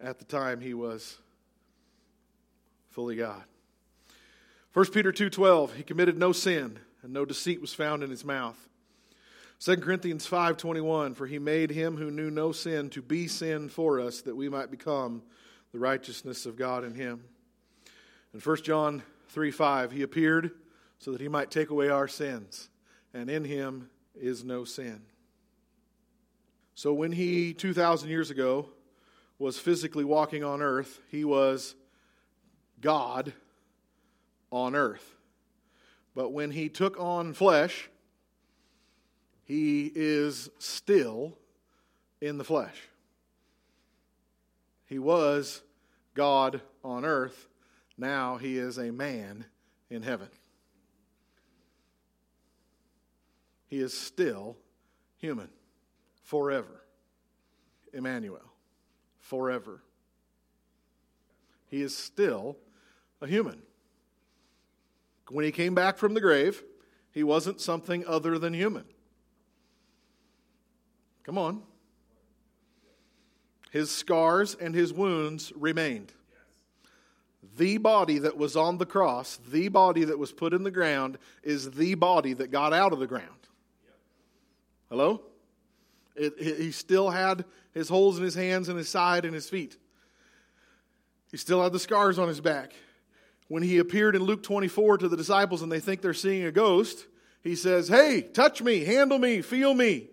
At 0.00 0.20
the 0.20 0.24
time, 0.24 0.60
he 0.60 0.74
was 0.74 1.18
fully 2.90 3.16
God. 3.16 3.42
1 4.74 4.92
Peter 4.92 5.10
2:12 5.10 5.72
He 5.72 5.82
committed 5.82 6.16
no 6.16 6.30
sin 6.30 6.78
and 7.02 7.12
no 7.12 7.24
deceit 7.24 7.60
was 7.60 7.74
found 7.74 8.02
in 8.02 8.10
his 8.10 8.24
mouth. 8.24 8.68
2 9.58 9.76
Corinthians 9.76 10.26
5:21 10.26 11.14
For 11.14 11.26
he 11.26 11.38
made 11.38 11.70
him 11.70 11.96
who 11.96 12.10
knew 12.10 12.30
no 12.30 12.52
sin 12.52 12.88
to 12.90 13.02
be 13.02 13.28
sin 13.28 13.68
for 13.68 14.00
us 14.00 14.22
that 14.22 14.36
we 14.36 14.48
might 14.48 14.70
become 14.70 15.22
the 15.72 15.78
righteousness 15.78 16.46
of 16.46 16.56
God 16.56 16.84
in 16.84 16.94
him. 16.94 17.24
And 18.32 18.42
1 18.42 18.64
John 18.64 19.02
3:5 19.34 19.92
He 19.92 20.02
appeared 20.02 20.52
so 20.98 21.12
that 21.12 21.20
he 21.20 21.28
might 21.28 21.50
take 21.50 21.70
away 21.70 21.88
our 21.88 22.08
sins 22.08 22.68
and 23.12 23.28
in 23.28 23.44
him 23.44 23.90
is 24.14 24.44
no 24.44 24.64
sin. 24.64 25.02
So 26.74 26.92
when 26.92 27.12
he, 27.12 27.52
2,000 27.52 28.08
years 28.08 28.30
ago, 28.30 28.68
was 29.38 29.58
physically 29.58 30.04
walking 30.04 30.44
on 30.44 30.62
earth, 30.62 31.00
he 31.10 31.24
was 31.24 31.74
God 32.80 33.32
on 34.50 34.74
earth. 34.74 35.16
But 36.14 36.30
when 36.30 36.50
he 36.50 36.68
took 36.68 36.98
on 36.98 37.34
flesh, 37.34 37.88
he 39.44 39.90
is 39.94 40.50
still 40.58 41.38
in 42.20 42.38
the 42.38 42.44
flesh. 42.44 42.88
He 44.86 44.98
was 44.98 45.62
God 46.14 46.60
on 46.82 47.04
earth. 47.04 47.48
Now 47.96 48.36
he 48.36 48.58
is 48.58 48.78
a 48.78 48.90
man 48.90 49.44
in 49.88 50.02
heaven. 50.02 50.28
He 53.68 53.78
is 53.80 53.96
still 53.96 54.56
human 55.18 55.48
forever. 56.24 56.84
Emmanuel, 57.92 58.52
forever. 59.18 59.82
He 61.68 61.82
is 61.82 61.96
still 61.96 62.56
a 63.20 63.26
human. 63.26 63.62
When 65.30 65.44
he 65.44 65.52
came 65.52 65.74
back 65.74 65.96
from 65.96 66.14
the 66.14 66.20
grave, 66.20 66.62
he 67.12 67.22
wasn't 67.22 67.60
something 67.60 68.04
other 68.06 68.38
than 68.38 68.52
human. 68.52 68.84
Come 71.24 71.38
on. 71.38 71.62
His 73.70 73.90
scars 73.90 74.56
and 74.60 74.74
his 74.74 74.92
wounds 74.92 75.52
remained. 75.54 76.12
The 77.56 77.78
body 77.78 78.18
that 78.18 78.36
was 78.36 78.56
on 78.56 78.78
the 78.78 78.86
cross, 78.86 79.38
the 79.48 79.68
body 79.68 80.04
that 80.04 80.18
was 80.18 80.32
put 80.32 80.52
in 80.52 80.64
the 80.64 80.70
ground, 80.70 81.18
is 81.42 81.70
the 81.70 81.94
body 81.94 82.32
that 82.34 82.50
got 82.50 82.72
out 82.72 82.92
of 82.92 82.98
the 82.98 83.06
ground. 83.06 83.28
Hello? 84.88 85.22
It, 86.16 86.34
he 86.38 86.72
still 86.72 87.10
had 87.10 87.44
his 87.72 87.88
holes 87.88 88.18
in 88.18 88.24
his 88.24 88.34
hands 88.34 88.68
and 88.68 88.76
his 88.76 88.88
side 88.88 89.24
and 89.24 89.34
his 89.34 89.48
feet. 89.48 89.76
He 91.30 91.36
still 91.36 91.62
had 91.62 91.72
the 91.72 91.78
scars 91.78 92.18
on 92.18 92.26
his 92.26 92.40
back. 92.40 92.72
When 93.50 93.64
he 93.64 93.78
appeared 93.78 94.14
in 94.14 94.22
Luke 94.22 94.44
24 94.44 94.98
to 94.98 95.08
the 95.08 95.16
disciples 95.16 95.60
and 95.60 95.72
they 95.72 95.80
think 95.80 96.02
they're 96.02 96.14
seeing 96.14 96.44
a 96.44 96.52
ghost, 96.52 97.08
he 97.42 97.56
says, 97.56 97.88
Hey, 97.88 98.22
touch 98.22 98.62
me, 98.62 98.84
handle 98.84 99.18
me, 99.18 99.42
feel 99.42 99.74
me. 99.74 100.06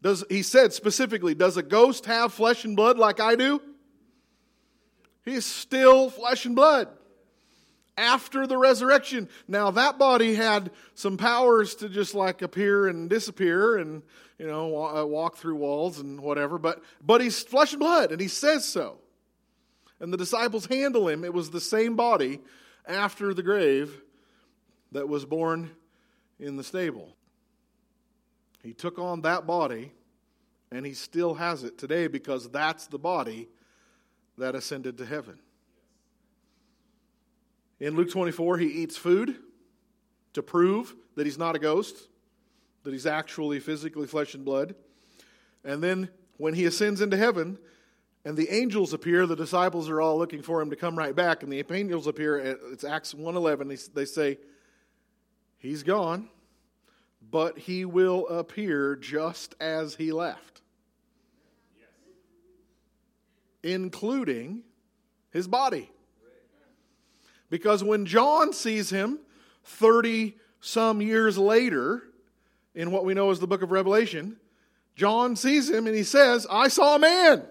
Does, 0.00 0.22
he 0.28 0.44
said 0.44 0.72
specifically, 0.72 1.34
Does 1.34 1.56
a 1.56 1.64
ghost 1.64 2.06
have 2.06 2.32
flesh 2.32 2.64
and 2.64 2.76
blood 2.76 2.98
like 2.98 3.18
I 3.18 3.34
do? 3.34 3.60
He's 5.24 5.44
still 5.44 6.08
flesh 6.08 6.46
and 6.46 6.54
blood 6.54 6.86
after 7.96 8.46
the 8.46 8.56
resurrection. 8.56 9.28
Now, 9.48 9.72
that 9.72 9.98
body 9.98 10.36
had 10.36 10.70
some 10.94 11.16
powers 11.16 11.74
to 11.76 11.88
just 11.88 12.14
like 12.14 12.42
appear 12.42 12.86
and 12.86 13.10
disappear 13.10 13.78
and, 13.78 14.04
you 14.38 14.46
know, 14.46 14.86
uh, 14.86 15.04
walk 15.04 15.36
through 15.36 15.56
walls 15.56 15.98
and 15.98 16.20
whatever, 16.20 16.58
but, 16.58 16.80
but 17.04 17.20
he's 17.20 17.42
flesh 17.42 17.72
and 17.72 17.80
blood, 17.80 18.12
and 18.12 18.20
he 18.20 18.28
says 18.28 18.64
so. 18.64 18.98
And 20.02 20.12
the 20.12 20.18
disciples 20.18 20.66
handle 20.66 21.08
him. 21.08 21.24
It 21.24 21.32
was 21.32 21.50
the 21.50 21.60
same 21.60 21.94
body 21.94 22.40
after 22.86 23.32
the 23.32 23.42
grave 23.42 24.02
that 24.90 25.08
was 25.08 25.24
born 25.24 25.70
in 26.40 26.56
the 26.56 26.64
stable. 26.64 27.14
He 28.64 28.72
took 28.72 28.98
on 28.98 29.22
that 29.22 29.46
body, 29.46 29.92
and 30.72 30.84
he 30.84 30.92
still 30.92 31.34
has 31.34 31.62
it 31.62 31.78
today 31.78 32.08
because 32.08 32.50
that's 32.50 32.88
the 32.88 32.98
body 32.98 33.48
that 34.38 34.56
ascended 34.56 34.98
to 34.98 35.06
heaven. 35.06 35.38
In 37.78 37.94
Luke 37.94 38.10
24, 38.10 38.58
he 38.58 38.66
eats 38.66 38.96
food 38.96 39.36
to 40.32 40.42
prove 40.42 40.96
that 41.14 41.26
he's 41.26 41.38
not 41.38 41.54
a 41.54 41.60
ghost, 41.60 42.08
that 42.82 42.92
he's 42.92 43.06
actually 43.06 43.60
physically 43.60 44.08
flesh 44.08 44.34
and 44.34 44.44
blood. 44.44 44.74
And 45.64 45.80
then 45.80 46.08
when 46.38 46.54
he 46.54 46.64
ascends 46.64 47.00
into 47.00 47.16
heaven 47.16 47.58
and 48.24 48.36
the 48.36 48.50
angels 48.50 48.92
appear, 48.92 49.26
the 49.26 49.34
disciples 49.34 49.88
are 49.88 50.00
all 50.00 50.16
looking 50.16 50.42
for 50.42 50.60
him 50.62 50.70
to 50.70 50.76
come 50.76 50.96
right 50.96 51.14
back. 51.14 51.42
And 51.42 51.52
the 51.52 51.64
angels 51.70 52.06
appear, 52.06 52.38
it's 52.38 52.84
Acts 52.84 53.14
1.11, 53.14 53.92
they 53.94 54.04
say, 54.04 54.38
he's 55.58 55.82
gone, 55.82 56.28
but 57.30 57.58
he 57.58 57.84
will 57.84 58.28
appear 58.28 58.94
just 58.94 59.56
as 59.60 59.96
he 59.96 60.12
left. 60.12 60.60
Including 63.64 64.62
his 65.30 65.48
body. 65.48 65.90
Because 67.50 67.82
when 67.82 68.06
John 68.06 68.52
sees 68.52 68.90
him 68.90 69.18
30 69.64 70.36
some 70.60 71.02
years 71.02 71.36
later, 71.38 72.02
in 72.74 72.90
what 72.90 73.04
we 73.04 73.14
know 73.14 73.30
as 73.30 73.40
the 73.40 73.46
book 73.46 73.62
of 73.62 73.72
Revelation, 73.72 74.36
John 74.94 75.36
sees 75.36 75.68
him 75.68 75.86
and 75.86 75.96
he 75.96 76.04
says, 76.04 76.46
I 76.48 76.68
saw 76.68 76.96
a 76.96 76.98
man. 76.98 77.46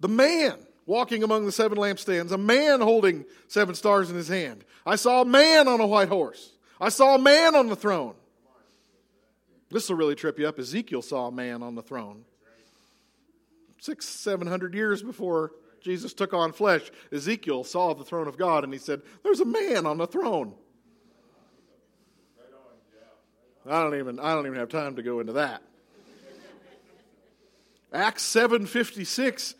The 0.00 0.08
man 0.08 0.58
walking 0.86 1.22
among 1.22 1.46
the 1.46 1.52
seven 1.52 1.78
lampstands, 1.78 2.32
a 2.32 2.38
man 2.38 2.80
holding 2.80 3.24
seven 3.48 3.74
stars 3.74 4.10
in 4.10 4.16
his 4.16 4.28
hand. 4.28 4.64
I 4.86 4.96
saw 4.96 5.22
a 5.22 5.24
man 5.24 5.68
on 5.68 5.80
a 5.80 5.86
white 5.86 6.08
horse. 6.08 6.52
I 6.80 6.88
saw 6.88 7.16
a 7.16 7.18
man 7.18 7.54
on 7.54 7.68
the 7.68 7.76
throne. 7.76 8.14
This 9.70 9.88
will 9.88 9.96
really 9.96 10.14
trip 10.14 10.38
you 10.38 10.48
up. 10.48 10.58
Ezekiel 10.58 11.02
saw 11.02 11.26
a 11.26 11.32
man 11.32 11.62
on 11.62 11.74
the 11.74 11.82
throne. 11.82 12.24
Six, 13.80 14.06
seven 14.06 14.46
hundred 14.46 14.74
years 14.74 15.02
before 15.02 15.52
Jesus 15.80 16.14
took 16.14 16.32
on 16.32 16.52
flesh, 16.52 16.90
Ezekiel 17.12 17.64
saw 17.64 17.94
the 17.94 18.04
throne 18.04 18.26
of 18.26 18.36
God 18.36 18.64
and 18.64 18.72
he 18.72 18.78
said, 18.78 19.02
There's 19.22 19.40
a 19.40 19.44
man 19.44 19.86
on 19.86 19.98
the 19.98 20.06
throne. 20.06 20.54
I 23.66 23.82
don't 23.82 23.96
even 23.96 24.18
I 24.18 24.34
don't 24.34 24.46
even 24.46 24.58
have 24.58 24.70
time 24.70 24.96
to 24.96 25.02
go 25.02 25.20
into 25.20 25.34
that. 25.34 25.62
Acts 27.92 28.24
7:56 28.34 29.54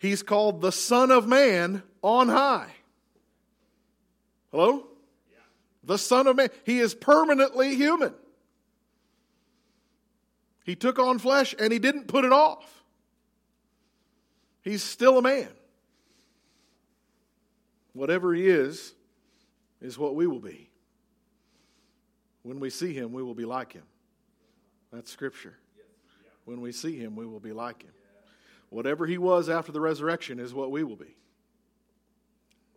he's 0.00 0.24
called 0.24 0.60
the 0.60 0.72
son 0.72 1.12
of 1.12 1.28
man 1.28 1.84
on 2.02 2.28
high. 2.28 2.72
Hello? 4.50 4.88
The 5.84 5.96
son 5.96 6.26
of 6.26 6.36
man 6.36 6.48
he 6.64 6.80
is 6.80 6.94
permanently 6.94 7.76
human. 7.76 8.12
He 10.64 10.74
took 10.74 10.98
on 10.98 11.20
flesh 11.20 11.54
and 11.56 11.72
he 11.72 11.78
didn't 11.78 12.08
put 12.08 12.24
it 12.24 12.32
off. 12.32 12.82
He's 14.62 14.82
still 14.82 15.18
a 15.18 15.22
man. 15.22 15.48
Whatever 17.92 18.34
he 18.34 18.48
is, 18.48 18.94
is 19.80 19.98
what 19.98 20.14
we 20.14 20.26
will 20.26 20.40
be. 20.40 20.70
When 22.42 22.60
we 22.60 22.70
see 22.70 22.92
him, 22.92 23.12
we 23.12 23.22
will 23.22 23.34
be 23.34 23.44
like 23.44 23.72
him. 23.72 23.84
That's 24.92 25.10
scripture. 25.10 25.56
When 26.44 26.60
we 26.60 26.72
see 26.72 26.96
him, 26.96 27.16
we 27.16 27.26
will 27.26 27.40
be 27.40 27.52
like 27.52 27.82
him. 27.82 27.92
Whatever 28.70 29.06
he 29.06 29.18
was 29.18 29.48
after 29.48 29.72
the 29.72 29.80
resurrection 29.80 30.38
is 30.38 30.54
what 30.54 30.70
we 30.70 30.82
will 30.82 30.96
be. 30.96 31.16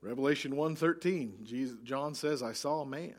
Revelation 0.01 0.56
1:13, 0.56 1.84
John 1.84 2.13
says, 2.13 2.43
"I 2.43 2.51
saw 2.51 2.82
a 2.82 2.86
man." 2.86 3.15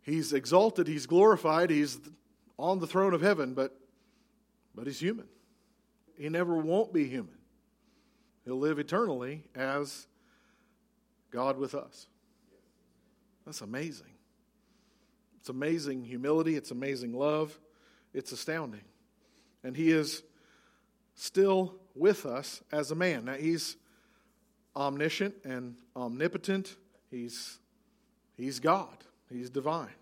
He's 0.00 0.32
exalted, 0.32 0.86
he's 0.86 1.06
glorified, 1.06 1.70
he's 1.70 2.00
on 2.58 2.78
the 2.78 2.86
throne 2.86 3.12
of 3.12 3.20
heaven, 3.20 3.54
but 3.54 3.78
but 4.74 4.86
he's 4.86 4.98
human. 4.98 5.28
He 6.16 6.28
never 6.28 6.56
won't 6.56 6.92
be 6.92 7.06
human. 7.06 7.38
He'll 8.44 8.58
live 8.58 8.78
eternally 8.78 9.44
as 9.54 10.06
God 11.30 11.58
with 11.58 11.74
us. 11.74 12.06
That's 13.44 13.60
amazing. 13.60 14.14
It's 15.38 15.48
amazing 15.48 16.04
humility, 16.04 16.56
it's 16.56 16.70
amazing 16.70 17.12
love, 17.12 17.58
it's 18.12 18.32
astounding. 18.32 18.84
And 19.62 19.76
He 19.76 19.90
is 19.90 20.22
still 21.14 21.74
with 21.94 22.26
us 22.26 22.62
as 22.72 22.90
a 22.90 22.94
man. 22.94 23.26
Now, 23.26 23.34
He's 23.34 23.76
omniscient 24.76 25.34
and 25.44 25.76
omnipotent, 25.96 26.76
He's, 27.10 27.58
he's 28.36 28.60
God, 28.60 28.96
He's 29.30 29.50
divine. 29.50 29.94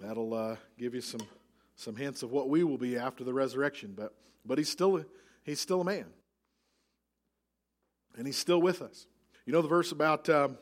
That'll 0.00 0.34
uh, 0.34 0.56
give 0.78 0.94
you 0.94 1.00
some, 1.00 1.22
some 1.76 1.96
hints 1.96 2.22
of 2.22 2.30
what 2.30 2.48
we 2.48 2.64
will 2.64 2.78
be 2.78 2.96
after 2.98 3.24
the 3.24 3.32
resurrection, 3.32 3.94
but, 3.96 4.12
but 4.44 4.58
he's, 4.58 4.68
still, 4.68 5.02
he's 5.44 5.60
still 5.60 5.80
a 5.80 5.84
man. 5.84 6.06
And 8.16 8.26
He's 8.26 8.36
still 8.36 8.60
with 8.60 8.82
us. 8.82 9.06
You 9.46 9.52
know 9.52 9.62
the 9.62 9.68
verse 9.68 9.92
about 9.92 10.28
um, 10.28 10.56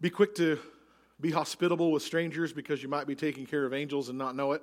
be 0.00 0.10
quick 0.10 0.34
to 0.36 0.58
be 1.20 1.30
hospitable 1.30 1.90
with 1.90 2.02
strangers 2.02 2.52
because 2.52 2.82
you 2.82 2.88
might 2.88 3.06
be 3.06 3.14
taking 3.14 3.46
care 3.46 3.64
of 3.64 3.74
angels 3.74 4.08
and 4.08 4.16
not 4.16 4.36
know 4.36 4.52
it? 4.52 4.62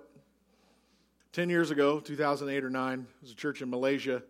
Ten 1.35 1.49
years 1.49 1.69
ago, 1.69 1.99
2008 1.99 2.63
or 2.63 2.69
9, 2.69 2.97
there 2.97 3.07
was 3.21 3.31
a 3.31 3.35
church 3.35 3.61
in 3.61 3.69
Malaysia 3.69 4.23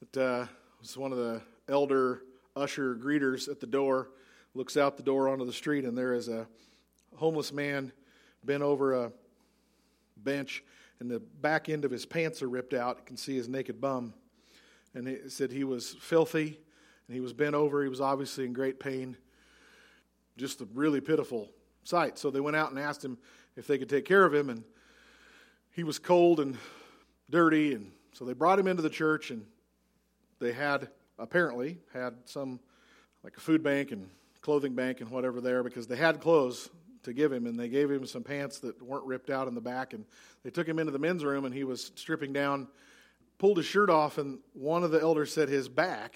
that 0.00 0.16
uh, 0.18 0.46
was 0.80 0.96
one 0.96 1.12
of 1.12 1.18
the 1.18 1.42
elder 1.68 2.22
usher 2.56 2.94
greeters 2.94 3.46
at 3.46 3.60
the 3.60 3.66
door, 3.66 4.08
looks 4.54 4.78
out 4.78 4.96
the 4.96 5.02
door 5.02 5.28
onto 5.28 5.44
the 5.44 5.52
street, 5.52 5.84
and 5.84 5.98
there 5.98 6.14
is 6.14 6.28
a 6.28 6.46
homeless 7.14 7.52
man 7.52 7.92
bent 8.42 8.62
over 8.62 8.94
a 8.94 9.12
bench, 10.16 10.64
and 10.98 11.10
the 11.10 11.20
back 11.20 11.68
end 11.68 11.84
of 11.84 11.90
his 11.90 12.06
pants 12.06 12.40
are 12.40 12.48
ripped 12.48 12.72
out. 12.72 13.00
You 13.00 13.04
can 13.04 13.16
see 13.18 13.36
his 13.36 13.46
naked 13.46 13.78
bum. 13.78 14.14
And 14.94 15.06
he 15.06 15.28
said 15.28 15.52
he 15.52 15.64
was 15.64 15.94
filthy 16.00 16.58
and 17.06 17.14
he 17.14 17.20
was 17.20 17.34
bent 17.34 17.54
over. 17.54 17.82
He 17.82 17.90
was 17.90 18.00
obviously 18.00 18.46
in 18.46 18.54
great 18.54 18.80
pain. 18.80 19.18
Just 20.38 20.62
a 20.62 20.68
really 20.72 21.02
pitiful 21.02 21.50
sight. 21.82 22.18
So 22.18 22.30
they 22.30 22.40
went 22.40 22.56
out 22.56 22.70
and 22.70 22.78
asked 22.78 23.04
him 23.04 23.18
if 23.56 23.66
they 23.66 23.76
could 23.76 23.90
take 23.90 24.06
care 24.06 24.24
of 24.24 24.32
him, 24.32 24.48
and 24.48 24.64
he 25.74 25.82
was 25.82 25.98
cold 25.98 26.38
and 26.38 26.56
dirty, 27.28 27.74
and 27.74 27.90
so 28.12 28.24
they 28.24 28.32
brought 28.32 28.58
him 28.58 28.68
into 28.68 28.82
the 28.82 28.88
church, 28.88 29.30
and 29.30 29.44
they 30.38 30.52
had 30.52 30.88
apparently 31.18 31.78
had 31.92 32.14
some 32.24 32.60
like 33.24 33.36
a 33.36 33.40
food 33.40 33.62
bank 33.62 33.90
and 33.90 34.08
clothing 34.40 34.74
bank 34.74 35.00
and 35.00 35.10
whatever 35.10 35.40
there 35.40 35.62
because 35.62 35.86
they 35.86 35.96
had 35.96 36.20
clothes 36.20 36.70
to 37.02 37.12
give 37.12 37.32
him, 37.32 37.46
and 37.46 37.58
they 37.58 37.68
gave 37.68 37.90
him 37.90 38.06
some 38.06 38.22
pants 38.22 38.60
that 38.60 38.80
weren't 38.80 39.04
ripped 39.04 39.30
out 39.30 39.48
in 39.48 39.54
the 39.54 39.60
back, 39.60 39.92
and 39.92 40.04
they 40.44 40.50
took 40.50 40.66
him 40.66 40.78
into 40.78 40.92
the 40.92 40.98
men's 40.98 41.24
room, 41.24 41.44
and 41.44 41.52
he 41.52 41.64
was 41.64 41.90
stripping 41.96 42.32
down, 42.32 42.68
pulled 43.38 43.56
his 43.56 43.66
shirt 43.66 43.90
off, 43.90 44.16
and 44.16 44.38
one 44.52 44.84
of 44.84 44.92
the 44.92 45.00
elders 45.00 45.32
said 45.32 45.48
his 45.48 45.68
back 45.68 46.14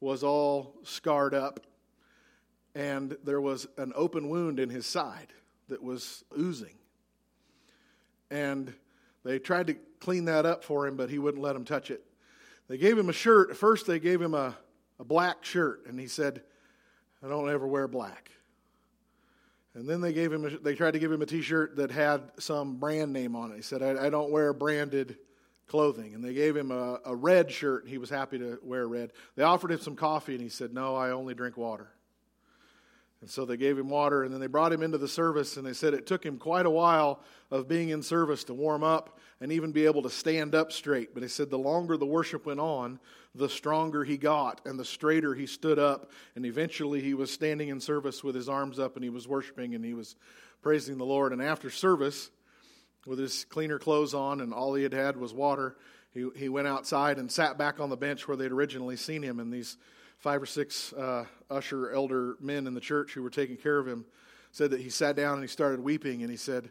was 0.00 0.24
all 0.24 0.74
scarred 0.82 1.32
up, 1.32 1.60
and 2.74 3.16
there 3.24 3.40
was 3.40 3.68
an 3.78 3.92
open 3.94 4.28
wound 4.28 4.58
in 4.58 4.68
his 4.68 4.84
side 4.84 5.32
that 5.68 5.82
was 5.82 6.24
oozing. 6.38 6.74
And 8.30 8.74
they 9.26 9.38
tried 9.38 9.66
to 9.68 9.74
clean 10.00 10.26
that 10.26 10.46
up 10.46 10.64
for 10.64 10.86
him, 10.86 10.96
but 10.96 11.10
he 11.10 11.18
wouldn't 11.18 11.42
let 11.42 11.54
them 11.54 11.64
touch 11.64 11.90
it. 11.90 12.02
They 12.68 12.78
gave 12.78 12.98
him 12.98 13.08
a 13.08 13.12
shirt. 13.12 13.56
First, 13.56 13.86
they 13.86 13.98
gave 13.98 14.20
him 14.20 14.34
a, 14.34 14.56
a 14.98 15.04
black 15.04 15.44
shirt, 15.44 15.86
and 15.86 15.98
he 15.98 16.08
said, 16.08 16.42
I 17.22 17.28
don't 17.28 17.48
ever 17.48 17.66
wear 17.66 17.88
black. 17.88 18.30
And 19.74 19.88
then 19.88 20.00
they 20.00 20.12
gave 20.12 20.32
him, 20.32 20.44
a, 20.44 20.50
they 20.58 20.74
tried 20.74 20.92
to 20.92 20.98
give 20.98 21.12
him 21.12 21.22
a 21.22 21.26
T-shirt 21.26 21.76
that 21.76 21.90
had 21.90 22.22
some 22.38 22.76
brand 22.76 23.12
name 23.12 23.36
on 23.36 23.52
it. 23.52 23.56
He 23.56 23.62
said, 23.62 23.82
I, 23.82 24.06
I 24.06 24.10
don't 24.10 24.30
wear 24.30 24.52
branded 24.52 25.18
clothing. 25.68 26.14
And 26.14 26.24
they 26.24 26.32
gave 26.32 26.56
him 26.56 26.70
a, 26.70 27.00
a 27.04 27.14
red 27.14 27.50
shirt, 27.50 27.82
and 27.82 27.90
he 27.90 27.98
was 27.98 28.08
happy 28.08 28.38
to 28.38 28.58
wear 28.62 28.88
red. 28.88 29.12
They 29.34 29.42
offered 29.42 29.72
him 29.72 29.80
some 29.80 29.96
coffee, 29.96 30.34
and 30.34 30.42
he 30.42 30.48
said, 30.48 30.72
No, 30.72 30.96
I 30.96 31.10
only 31.10 31.34
drink 31.34 31.56
water. 31.56 31.88
And 33.22 33.30
so 33.30 33.46
they 33.46 33.56
gave 33.56 33.78
him 33.78 33.88
water, 33.88 34.24
and 34.24 34.32
then 34.32 34.40
they 34.40 34.46
brought 34.46 34.72
him 34.72 34.82
into 34.82 34.98
the 34.98 35.08
service, 35.08 35.56
and 35.56 35.66
they 35.66 35.72
said 35.72 35.94
it 35.94 36.06
took 36.06 36.24
him 36.24 36.36
quite 36.36 36.66
a 36.66 36.70
while 36.70 37.20
of 37.50 37.66
being 37.66 37.88
in 37.88 38.02
service 38.02 38.44
to 38.44 38.54
warm 38.54 38.84
up 38.84 39.18
and 39.40 39.50
even 39.50 39.72
be 39.72 39.86
able 39.86 40.02
to 40.02 40.10
stand 40.10 40.54
up 40.54 40.70
straight. 40.70 41.14
But 41.14 41.22
he 41.22 41.28
said 41.28 41.48
the 41.48 41.58
longer 41.58 41.96
the 41.96 42.04
worship 42.04 42.44
went 42.44 42.60
on, 42.60 43.00
the 43.34 43.48
stronger 43.48 44.04
he 44.04 44.18
got, 44.18 44.60
and 44.66 44.78
the 44.78 44.84
straighter 44.84 45.34
he 45.34 45.46
stood 45.46 45.78
up. 45.78 46.10
And 46.34 46.44
eventually 46.44 47.00
he 47.00 47.14
was 47.14 47.30
standing 47.30 47.68
in 47.68 47.80
service 47.80 48.22
with 48.22 48.34
his 48.34 48.50
arms 48.50 48.78
up, 48.78 48.96
and 48.96 49.04
he 49.04 49.10
was 49.10 49.26
worshiping, 49.26 49.74
and 49.74 49.84
he 49.84 49.94
was 49.94 50.14
praising 50.60 50.98
the 50.98 51.06
Lord. 51.06 51.32
And 51.32 51.40
after 51.40 51.70
service, 51.70 52.30
with 53.06 53.18
his 53.18 53.46
cleaner 53.46 53.78
clothes 53.78 54.12
on, 54.12 54.42
and 54.42 54.52
all 54.52 54.74
he 54.74 54.82
had 54.82 54.92
had 54.92 55.16
was 55.16 55.32
water, 55.32 55.76
he, 56.12 56.28
he 56.36 56.48
went 56.48 56.66
outside 56.66 57.18
and 57.18 57.32
sat 57.32 57.56
back 57.56 57.80
on 57.80 57.88
the 57.88 57.96
bench 57.96 58.28
where 58.28 58.36
they'd 58.36 58.52
originally 58.52 58.96
seen 58.96 59.22
him, 59.22 59.40
and 59.40 59.52
these 59.52 59.78
five 60.18 60.42
or 60.42 60.46
six 60.46 60.92
uh, 60.94 61.24
usher 61.50 61.90
elder 61.90 62.36
men 62.40 62.66
in 62.66 62.74
the 62.74 62.80
church 62.80 63.12
who 63.12 63.22
were 63.22 63.30
taking 63.30 63.56
care 63.56 63.78
of 63.78 63.86
him 63.86 64.04
said 64.52 64.70
that 64.70 64.80
he 64.80 64.88
sat 64.88 65.16
down 65.16 65.34
and 65.34 65.42
he 65.42 65.48
started 65.48 65.80
weeping 65.80 66.22
and 66.22 66.30
he 66.30 66.36
said, 66.36 66.70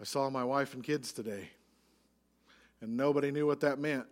I 0.00 0.04
saw 0.04 0.28
my 0.28 0.44
wife 0.44 0.74
and 0.74 0.84
kids 0.84 1.12
today. 1.12 1.48
And 2.80 2.96
nobody 2.96 3.30
knew 3.30 3.46
what 3.46 3.60
that 3.60 3.78
meant. 3.78 4.04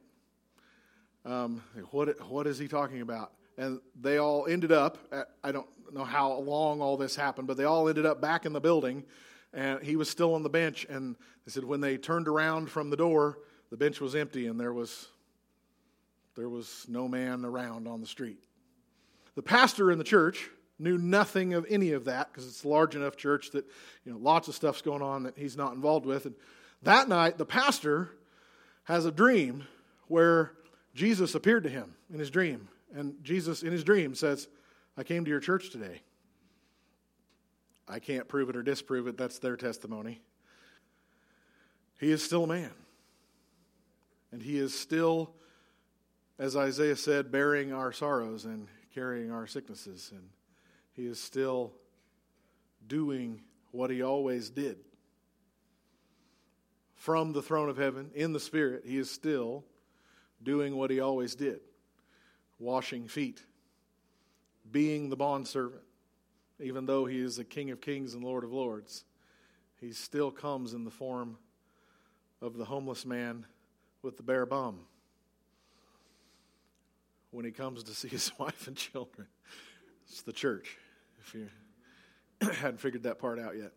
Um, 1.24 1.62
what, 1.90 2.08
what 2.30 2.46
is 2.46 2.58
he 2.58 2.68
talking 2.68 3.02
about? 3.02 3.32
And 3.58 3.80
they 4.00 4.16
all 4.16 4.46
ended 4.46 4.72
up, 4.72 4.96
at, 5.12 5.28
I 5.44 5.52
don't 5.52 5.66
know 5.92 6.04
how 6.04 6.32
long 6.32 6.80
all 6.80 6.96
this 6.96 7.14
happened, 7.14 7.46
but 7.46 7.56
they 7.56 7.64
all 7.64 7.88
ended 7.88 8.06
up 8.06 8.20
back 8.20 8.46
in 8.46 8.52
the 8.52 8.60
building 8.60 9.04
and 9.52 9.82
he 9.82 9.96
was 9.96 10.08
still 10.08 10.34
on 10.34 10.42
the 10.42 10.48
bench. 10.48 10.86
And 10.88 11.16
they 11.44 11.52
said 11.52 11.64
when 11.64 11.82
they 11.82 11.98
turned 11.98 12.28
around 12.28 12.70
from 12.70 12.88
the 12.88 12.96
door, 12.96 13.38
the 13.70 13.76
bench 13.76 14.00
was 14.00 14.14
empty 14.14 14.46
and 14.46 14.58
there 14.58 14.72
was, 14.72 15.08
there 16.34 16.48
was 16.48 16.86
no 16.88 17.08
man 17.08 17.44
around 17.44 17.86
on 17.86 18.00
the 18.00 18.06
street. 18.06 18.42
The 19.34 19.42
pastor 19.42 19.90
in 19.90 19.98
the 19.98 20.04
church 20.04 20.50
knew 20.78 20.98
nothing 20.98 21.54
of 21.54 21.64
any 21.68 21.92
of 21.92 22.06
that 22.06 22.30
because 22.30 22.46
it's 22.46 22.64
a 22.64 22.68
large 22.68 22.96
enough 22.96 23.16
church 23.16 23.50
that 23.52 23.64
you 24.04 24.12
know 24.12 24.18
lots 24.18 24.48
of 24.48 24.54
stuff's 24.54 24.82
going 24.82 25.02
on 25.02 25.22
that 25.24 25.38
he's 25.38 25.56
not 25.56 25.74
involved 25.74 26.06
with. 26.06 26.26
And 26.26 26.34
that 26.82 27.08
night, 27.08 27.38
the 27.38 27.46
pastor 27.46 28.10
has 28.84 29.06
a 29.06 29.12
dream 29.12 29.66
where 30.08 30.52
Jesus 30.94 31.34
appeared 31.34 31.62
to 31.64 31.70
him 31.70 31.94
in 32.12 32.18
his 32.18 32.30
dream, 32.30 32.68
and 32.94 33.14
Jesus 33.22 33.62
in 33.62 33.72
his 33.72 33.84
dream 33.84 34.14
says, 34.14 34.48
"I 34.96 35.04
came 35.04 35.24
to 35.24 35.30
your 35.30 35.40
church 35.40 35.70
today." 35.70 36.02
I 37.88 37.98
can't 37.98 38.28
prove 38.28 38.48
it 38.48 38.56
or 38.56 38.62
disprove 38.62 39.06
it. 39.06 39.18
That's 39.18 39.38
their 39.38 39.56
testimony. 39.56 40.22
He 41.98 42.10
is 42.10 42.22
still 42.22 42.44
a 42.44 42.46
man. 42.46 42.72
And 44.30 44.42
he 44.42 44.56
is 44.56 44.78
still, 44.78 45.34
as 46.38 46.56
Isaiah 46.56 46.96
said, 46.96 47.30
bearing 47.30 47.72
our 47.72 47.92
sorrows 47.92 48.44
and 48.44 48.68
carrying 48.94 49.30
our 49.30 49.46
sicknesses, 49.46 50.10
and 50.12 50.28
He 50.92 51.06
is 51.06 51.20
still 51.20 51.72
doing 52.86 53.42
what 53.70 53.90
He 53.90 54.02
always 54.02 54.50
did. 54.50 54.78
From 56.94 57.32
the 57.32 57.42
throne 57.42 57.68
of 57.68 57.76
heaven, 57.76 58.10
in 58.14 58.32
the 58.32 58.40
Spirit, 58.40 58.84
He 58.86 58.98
is 58.98 59.10
still 59.10 59.64
doing 60.42 60.76
what 60.76 60.90
He 60.90 61.00
always 61.00 61.34
did 61.34 61.60
washing 62.58 63.08
feet, 63.08 63.42
being 64.70 65.08
the 65.08 65.16
bondservant, 65.16 65.82
even 66.60 66.86
though 66.86 67.04
He 67.04 67.18
is 67.18 67.36
the 67.36 67.44
King 67.44 67.70
of 67.70 67.80
kings 67.80 68.14
and 68.14 68.22
Lord 68.22 68.44
of 68.44 68.52
lords. 68.52 69.04
He 69.80 69.92
still 69.92 70.30
comes 70.30 70.74
in 70.74 70.84
the 70.84 70.90
form 70.92 71.38
of 72.40 72.56
the 72.56 72.64
homeless 72.64 73.04
man 73.04 73.46
with 74.02 74.16
the 74.16 74.22
bare 74.22 74.46
bum 74.46 74.80
when 77.32 77.44
he 77.44 77.50
comes 77.50 77.82
to 77.82 77.94
see 77.94 78.08
his 78.08 78.30
wife 78.38 78.68
and 78.68 78.76
children. 78.76 79.26
It's 80.06 80.22
the 80.22 80.32
church, 80.32 80.78
if 81.20 81.34
you 81.34 81.48
hadn't 82.40 82.78
figured 82.78 83.02
that 83.02 83.18
part 83.18 83.40
out 83.40 83.56
yet. 83.56 83.72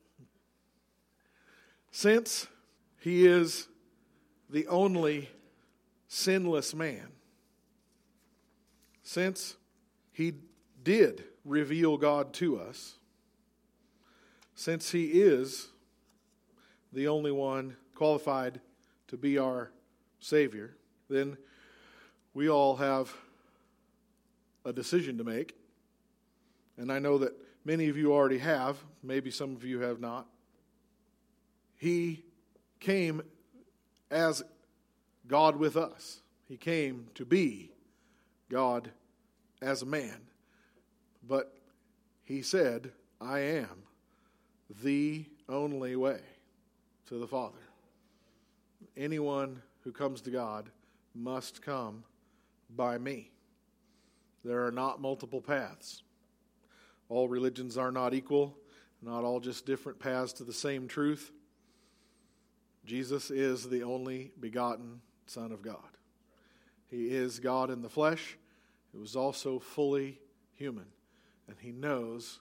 Since 1.91 2.47
he 2.99 3.25
is 3.25 3.67
the 4.49 4.67
only 4.67 5.29
sinless 6.07 6.75
man, 6.75 7.07
since 9.01 9.55
he 10.11 10.33
did 10.83 11.23
reveal 11.45 11.97
God 11.97 12.33
to 12.33 12.59
us, 12.59 12.95
since 14.55 14.91
he 14.91 15.05
is 15.21 15.69
the 16.91 17.07
only 17.07 17.31
one 17.31 17.77
qualified 17.93 18.59
to 19.07 19.17
be 19.17 19.37
our 19.37 19.71
Savior, 20.19 20.75
then 21.09 21.37
we 22.33 22.49
all 22.49 22.75
have 22.75 23.13
a 24.65 24.73
decision 24.73 25.17
to 25.19 25.23
make. 25.23 25.55
And 26.77 26.91
I 26.91 26.99
know 26.99 27.17
that 27.19 27.33
many 27.63 27.87
of 27.87 27.97
you 27.97 28.13
already 28.13 28.39
have, 28.39 28.77
maybe 29.03 29.31
some 29.31 29.55
of 29.55 29.63
you 29.63 29.79
have 29.81 29.99
not. 29.99 30.27
He 31.77 32.25
came 32.79 33.21
as 34.11 34.43
God 35.27 35.55
with 35.55 35.77
us, 35.77 36.21
He 36.47 36.57
came 36.57 37.07
to 37.15 37.25
be 37.25 37.71
God 38.49 38.91
as 39.61 39.81
a 39.81 39.85
man. 39.85 40.17
But 41.27 41.55
He 42.23 42.41
said, 42.41 42.91
I 43.21 43.39
am 43.39 43.83
the 44.83 45.25
only 45.47 45.95
way 45.95 46.19
to 47.07 47.17
the 47.17 47.27
Father. 47.27 47.57
Anyone 48.97 49.61
who 49.83 49.91
comes 49.91 50.21
to 50.21 50.31
God 50.31 50.69
must 51.13 51.61
come 51.61 52.03
by 52.75 52.97
me. 52.97 53.31
There 54.45 54.63
are 54.63 54.71
not 54.71 55.01
multiple 55.01 55.41
paths. 55.41 56.03
All 57.09 57.27
religions 57.27 57.79
are 57.79 57.91
not 57.91 58.13
equal, 58.13 58.55
not 59.01 59.23
all 59.23 59.39
just 59.39 59.65
different 59.65 59.97
paths 59.97 60.33
to 60.33 60.43
the 60.43 60.53
same 60.53 60.87
truth. 60.87 61.31
Jesus 62.85 63.31
is 63.31 63.67
the 63.67 63.81
only 63.81 64.31
begotten 64.39 65.01
Son 65.25 65.51
of 65.51 65.63
God. 65.63 65.79
He 66.91 67.07
is 67.07 67.39
God 67.39 67.71
in 67.71 67.81
the 67.81 67.89
flesh. 67.89 68.37
He 68.91 68.99
was 68.99 69.15
also 69.15 69.57
fully 69.57 70.19
human. 70.53 70.85
And 71.47 71.57
He 71.59 71.71
knows 71.71 72.39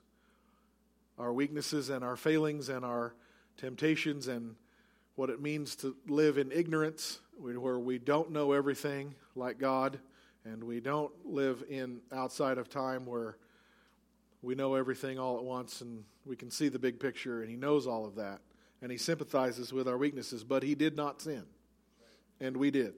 our 1.19 1.33
weaknesses 1.33 1.89
and 1.89 2.05
our 2.05 2.17
failings 2.17 2.69
and 2.69 2.85
our 2.85 3.15
temptations 3.57 4.29
and 4.29 4.57
what 5.15 5.31
it 5.31 5.41
means 5.41 5.75
to 5.77 5.97
live 6.07 6.37
in 6.37 6.53
ignorance, 6.53 7.21
where 7.39 7.79
we 7.79 7.99
don't 7.99 8.31
know 8.31 8.53
everything 8.53 9.15
like 9.35 9.59
God 9.59 9.99
and 10.45 10.63
we 10.63 10.81
don't 10.81 11.13
live 11.25 11.65
in 11.69 12.01
outside 12.13 12.59
of 12.59 12.69
time 12.69 13.07
where 13.07 13.37
we 14.43 14.55
know 14.55 14.75
everything 14.75 15.19
all 15.19 15.39
at 15.39 15.45
once 15.45 15.81
and 15.81 16.05
we 16.27 16.37
can 16.37 16.51
see 16.51 16.69
the 16.69 16.79
big 16.79 17.01
picture 17.01 17.41
and 17.41 17.51
he 17.51 17.57
knows 17.57 17.87
all 17.87 18.05
of 18.05 18.15
that 18.17 18.41
and 18.83 18.91
he 18.93 18.99
sympathizes 18.99 19.73
with 19.73 19.89
our 19.89 19.97
weaknesses 19.97 20.45
but 20.45 20.63
he 20.63 20.75
did 20.75 20.97
not 20.97 21.23
sin. 21.23 21.45
And 22.41 22.57
we 22.57 22.71
did. 22.71 22.95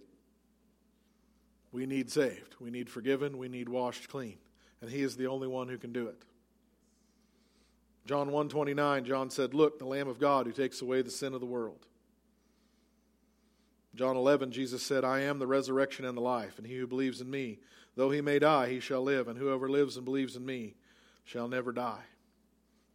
We 1.72 1.86
need 1.86 2.10
saved. 2.10 2.56
We 2.58 2.70
need 2.70 2.88
forgiven. 2.88 3.38
We 3.38 3.48
need 3.48 3.68
washed 3.68 4.08
clean. 4.08 4.38
And 4.80 4.90
he 4.90 5.02
is 5.02 5.16
the 5.16 5.26
only 5.26 5.46
one 5.46 5.68
who 5.68 5.76
can 5.76 5.92
do 5.92 6.08
it. 6.08 6.22
John 8.06 8.28
129 8.28 9.04
john 9.04 9.30
said 9.30 9.52
look 9.52 9.80
the 9.80 9.84
lamb 9.84 10.06
of 10.06 10.20
god 10.20 10.46
who 10.46 10.52
takes 10.52 10.80
away 10.80 11.02
the 11.02 11.10
sin 11.10 11.34
of 11.34 11.40
the 11.40 11.46
world 11.46 11.86
John 13.96 14.16
11, 14.16 14.52
Jesus 14.52 14.82
said, 14.82 15.04
I 15.04 15.20
am 15.20 15.38
the 15.38 15.46
resurrection 15.46 16.04
and 16.04 16.16
the 16.16 16.22
life, 16.22 16.58
and 16.58 16.66
he 16.66 16.76
who 16.76 16.86
believes 16.86 17.22
in 17.22 17.30
me, 17.30 17.58
though 17.96 18.10
he 18.10 18.20
may 18.20 18.38
die, 18.38 18.68
he 18.68 18.78
shall 18.78 19.02
live, 19.02 19.26
and 19.26 19.38
whoever 19.38 19.70
lives 19.70 19.96
and 19.96 20.04
believes 20.04 20.36
in 20.36 20.44
me 20.44 20.74
shall 21.24 21.48
never 21.48 21.72
die. 21.72 22.04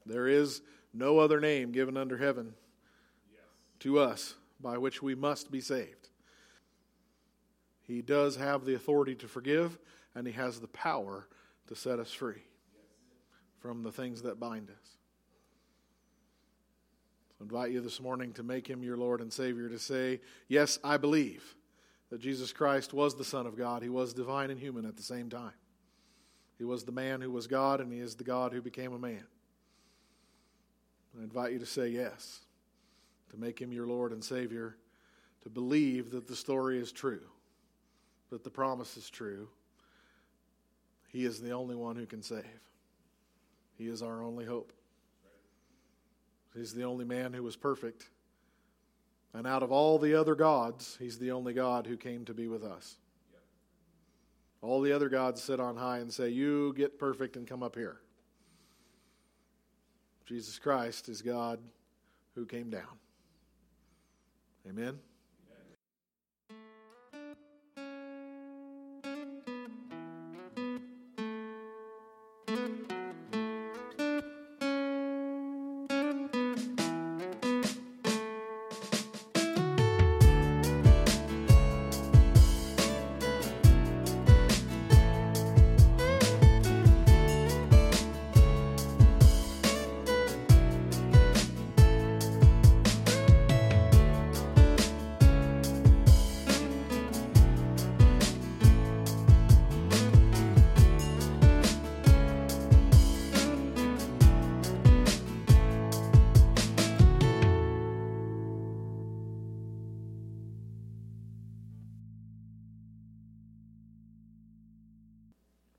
There 0.06 0.28
is 0.28 0.62
no 0.94 1.18
other 1.18 1.40
name 1.40 1.72
given 1.72 1.98
under 1.98 2.18
heaven 2.18 2.54
yes. 3.32 3.42
to 3.80 4.00
us 4.00 4.36
by 4.60 4.78
which 4.78 5.02
we 5.02 5.16
must 5.16 5.52
be 5.52 5.60
saved. 5.60 6.10
He 7.82 8.04
does 8.04 8.36
have 8.36 8.66
the 8.66 8.76
authority 8.76 9.16
to 9.16 9.28
forgive, 9.28 9.80
and 10.14 10.28
He 10.28 10.34
has 10.34 10.60
the 10.60 10.68
power 10.68 11.28
to 11.68 11.76
set 11.76 12.00
us 12.00 12.12
free 12.14 12.44
from 13.60 13.82
the 13.82 13.92
things 13.92 14.22
that 14.22 14.40
bind 14.40 14.70
us. 14.70 14.98
Invite 17.42 17.72
you 17.72 17.82
this 17.82 18.00
morning 18.00 18.34
to 18.34 18.44
make 18.44 18.68
Him 18.68 18.84
your 18.84 18.98
Lord 18.98 19.22
and 19.22 19.32
Savior, 19.34 19.68
to 19.70 19.80
say, 19.80 20.22
Yes, 20.48 20.80
I 20.84 20.98
believe 20.98 21.56
that 22.10 22.22
Jesus 22.22 22.54
Christ 22.54 22.94
was 22.94 23.16
the 23.16 23.26
Son 23.26 23.48
of 23.48 23.58
God. 23.58 23.82
He 23.82 23.90
was 23.90 24.14
divine 24.14 24.52
and 24.52 24.60
human 24.60 24.86
at 24.86 24.96
the 24.96 25.04
same 25.04 25.30
time. 25.30 25.54
He 26.58 26.64
was 26.64 26.84
the 26.84 26.92
man 26.92 27.22
who 27.22 27.32
was 27.32 27.48
God, 27.48 27.82
and 27.82 27.92
He 27.92 28.00
is 28.00 28.16
the 28.16 28.24
God 28.24 28.54
who 28.54 28.62
became 28.62 28.94
a 28.94 29.00
man. 29.00 29.26
I 31.18 31.24
invite 31.24 31.52
you 31.52 31.60
to 31.60 31.66
say 31.66 31.88
yes, 31.88 32.42
to 33.32 33.38
make 33.38 33.60
Him 33.60 33.74
your 33.74 33.88
Lord 33.88 34.12
and 34.12 34.24
Savior, 34.24 34.78
to 35.44 35.50
believe 35.50 36.12
that 36.12 36.28
the 36.28 36.36
story 36.36 36.80
is 36.80 36.92
true 36.92 37.24
that 38.32 38.44
the 38.44 38.50
promise 38.50 38.98
is 38.98 39.10
true. 39.10 39.48
He 41.10 41.26
is 41.26 41.40
the 41.42 41.52
only 41.52 41.76
one 41.76 41.98
who 41.98 42.06
can 42.06 42.24
save. 42.24 42.46
He 43.78 43.88
is 43.88 44.02
our 44.02 44.24
only 44.24 44.46
hope. 44.46 44.74
He's 46.56 46.74
the 46.74 46.84
only 46.84 47.06
man 47.06 47.34
who 47.34 47.44
was 47.44 47.56
perfect. 47.56 48.10
And 49.34 49.48
out 49.48 49.64
of 49.64 49.72
all 49.72 49.98
the 49.98 50.16
other 50.16 50.36
gods, 50.36 50.98
he's 51.00 51.18
the 51.18 51.32
only 51.32 51.54
God 51.54 51.88
who 51.88 51.96
came 51.96 52.26
to 52.26 52.34
be 52.34 52.48
with 52.48 52.64
us. 52.64 52.98
All 54.62 54.82
the 54.82 54.92
other 54.92 55.10
gods 55.10 55.42
sit 55.42 55.60
on 55.60 55.76
high 55.76 56.00
and 56.00 56.14
say, 56.14 56.30
You 56.30 56.74
get 56.76 57.00
perfect 57.00 57.36
and 57.36 57.48
come 57.48 57.64
up 57.64 57.76
here. 57.76 57.98
Jesus 60.26 60.60
Christ 60.60 61.10
is 61.10 61.22
God 61.22 61.60
who 62.36 62.46
came 62.46 62.70
down. 62.70 63.00
Amen. 64.68 65.00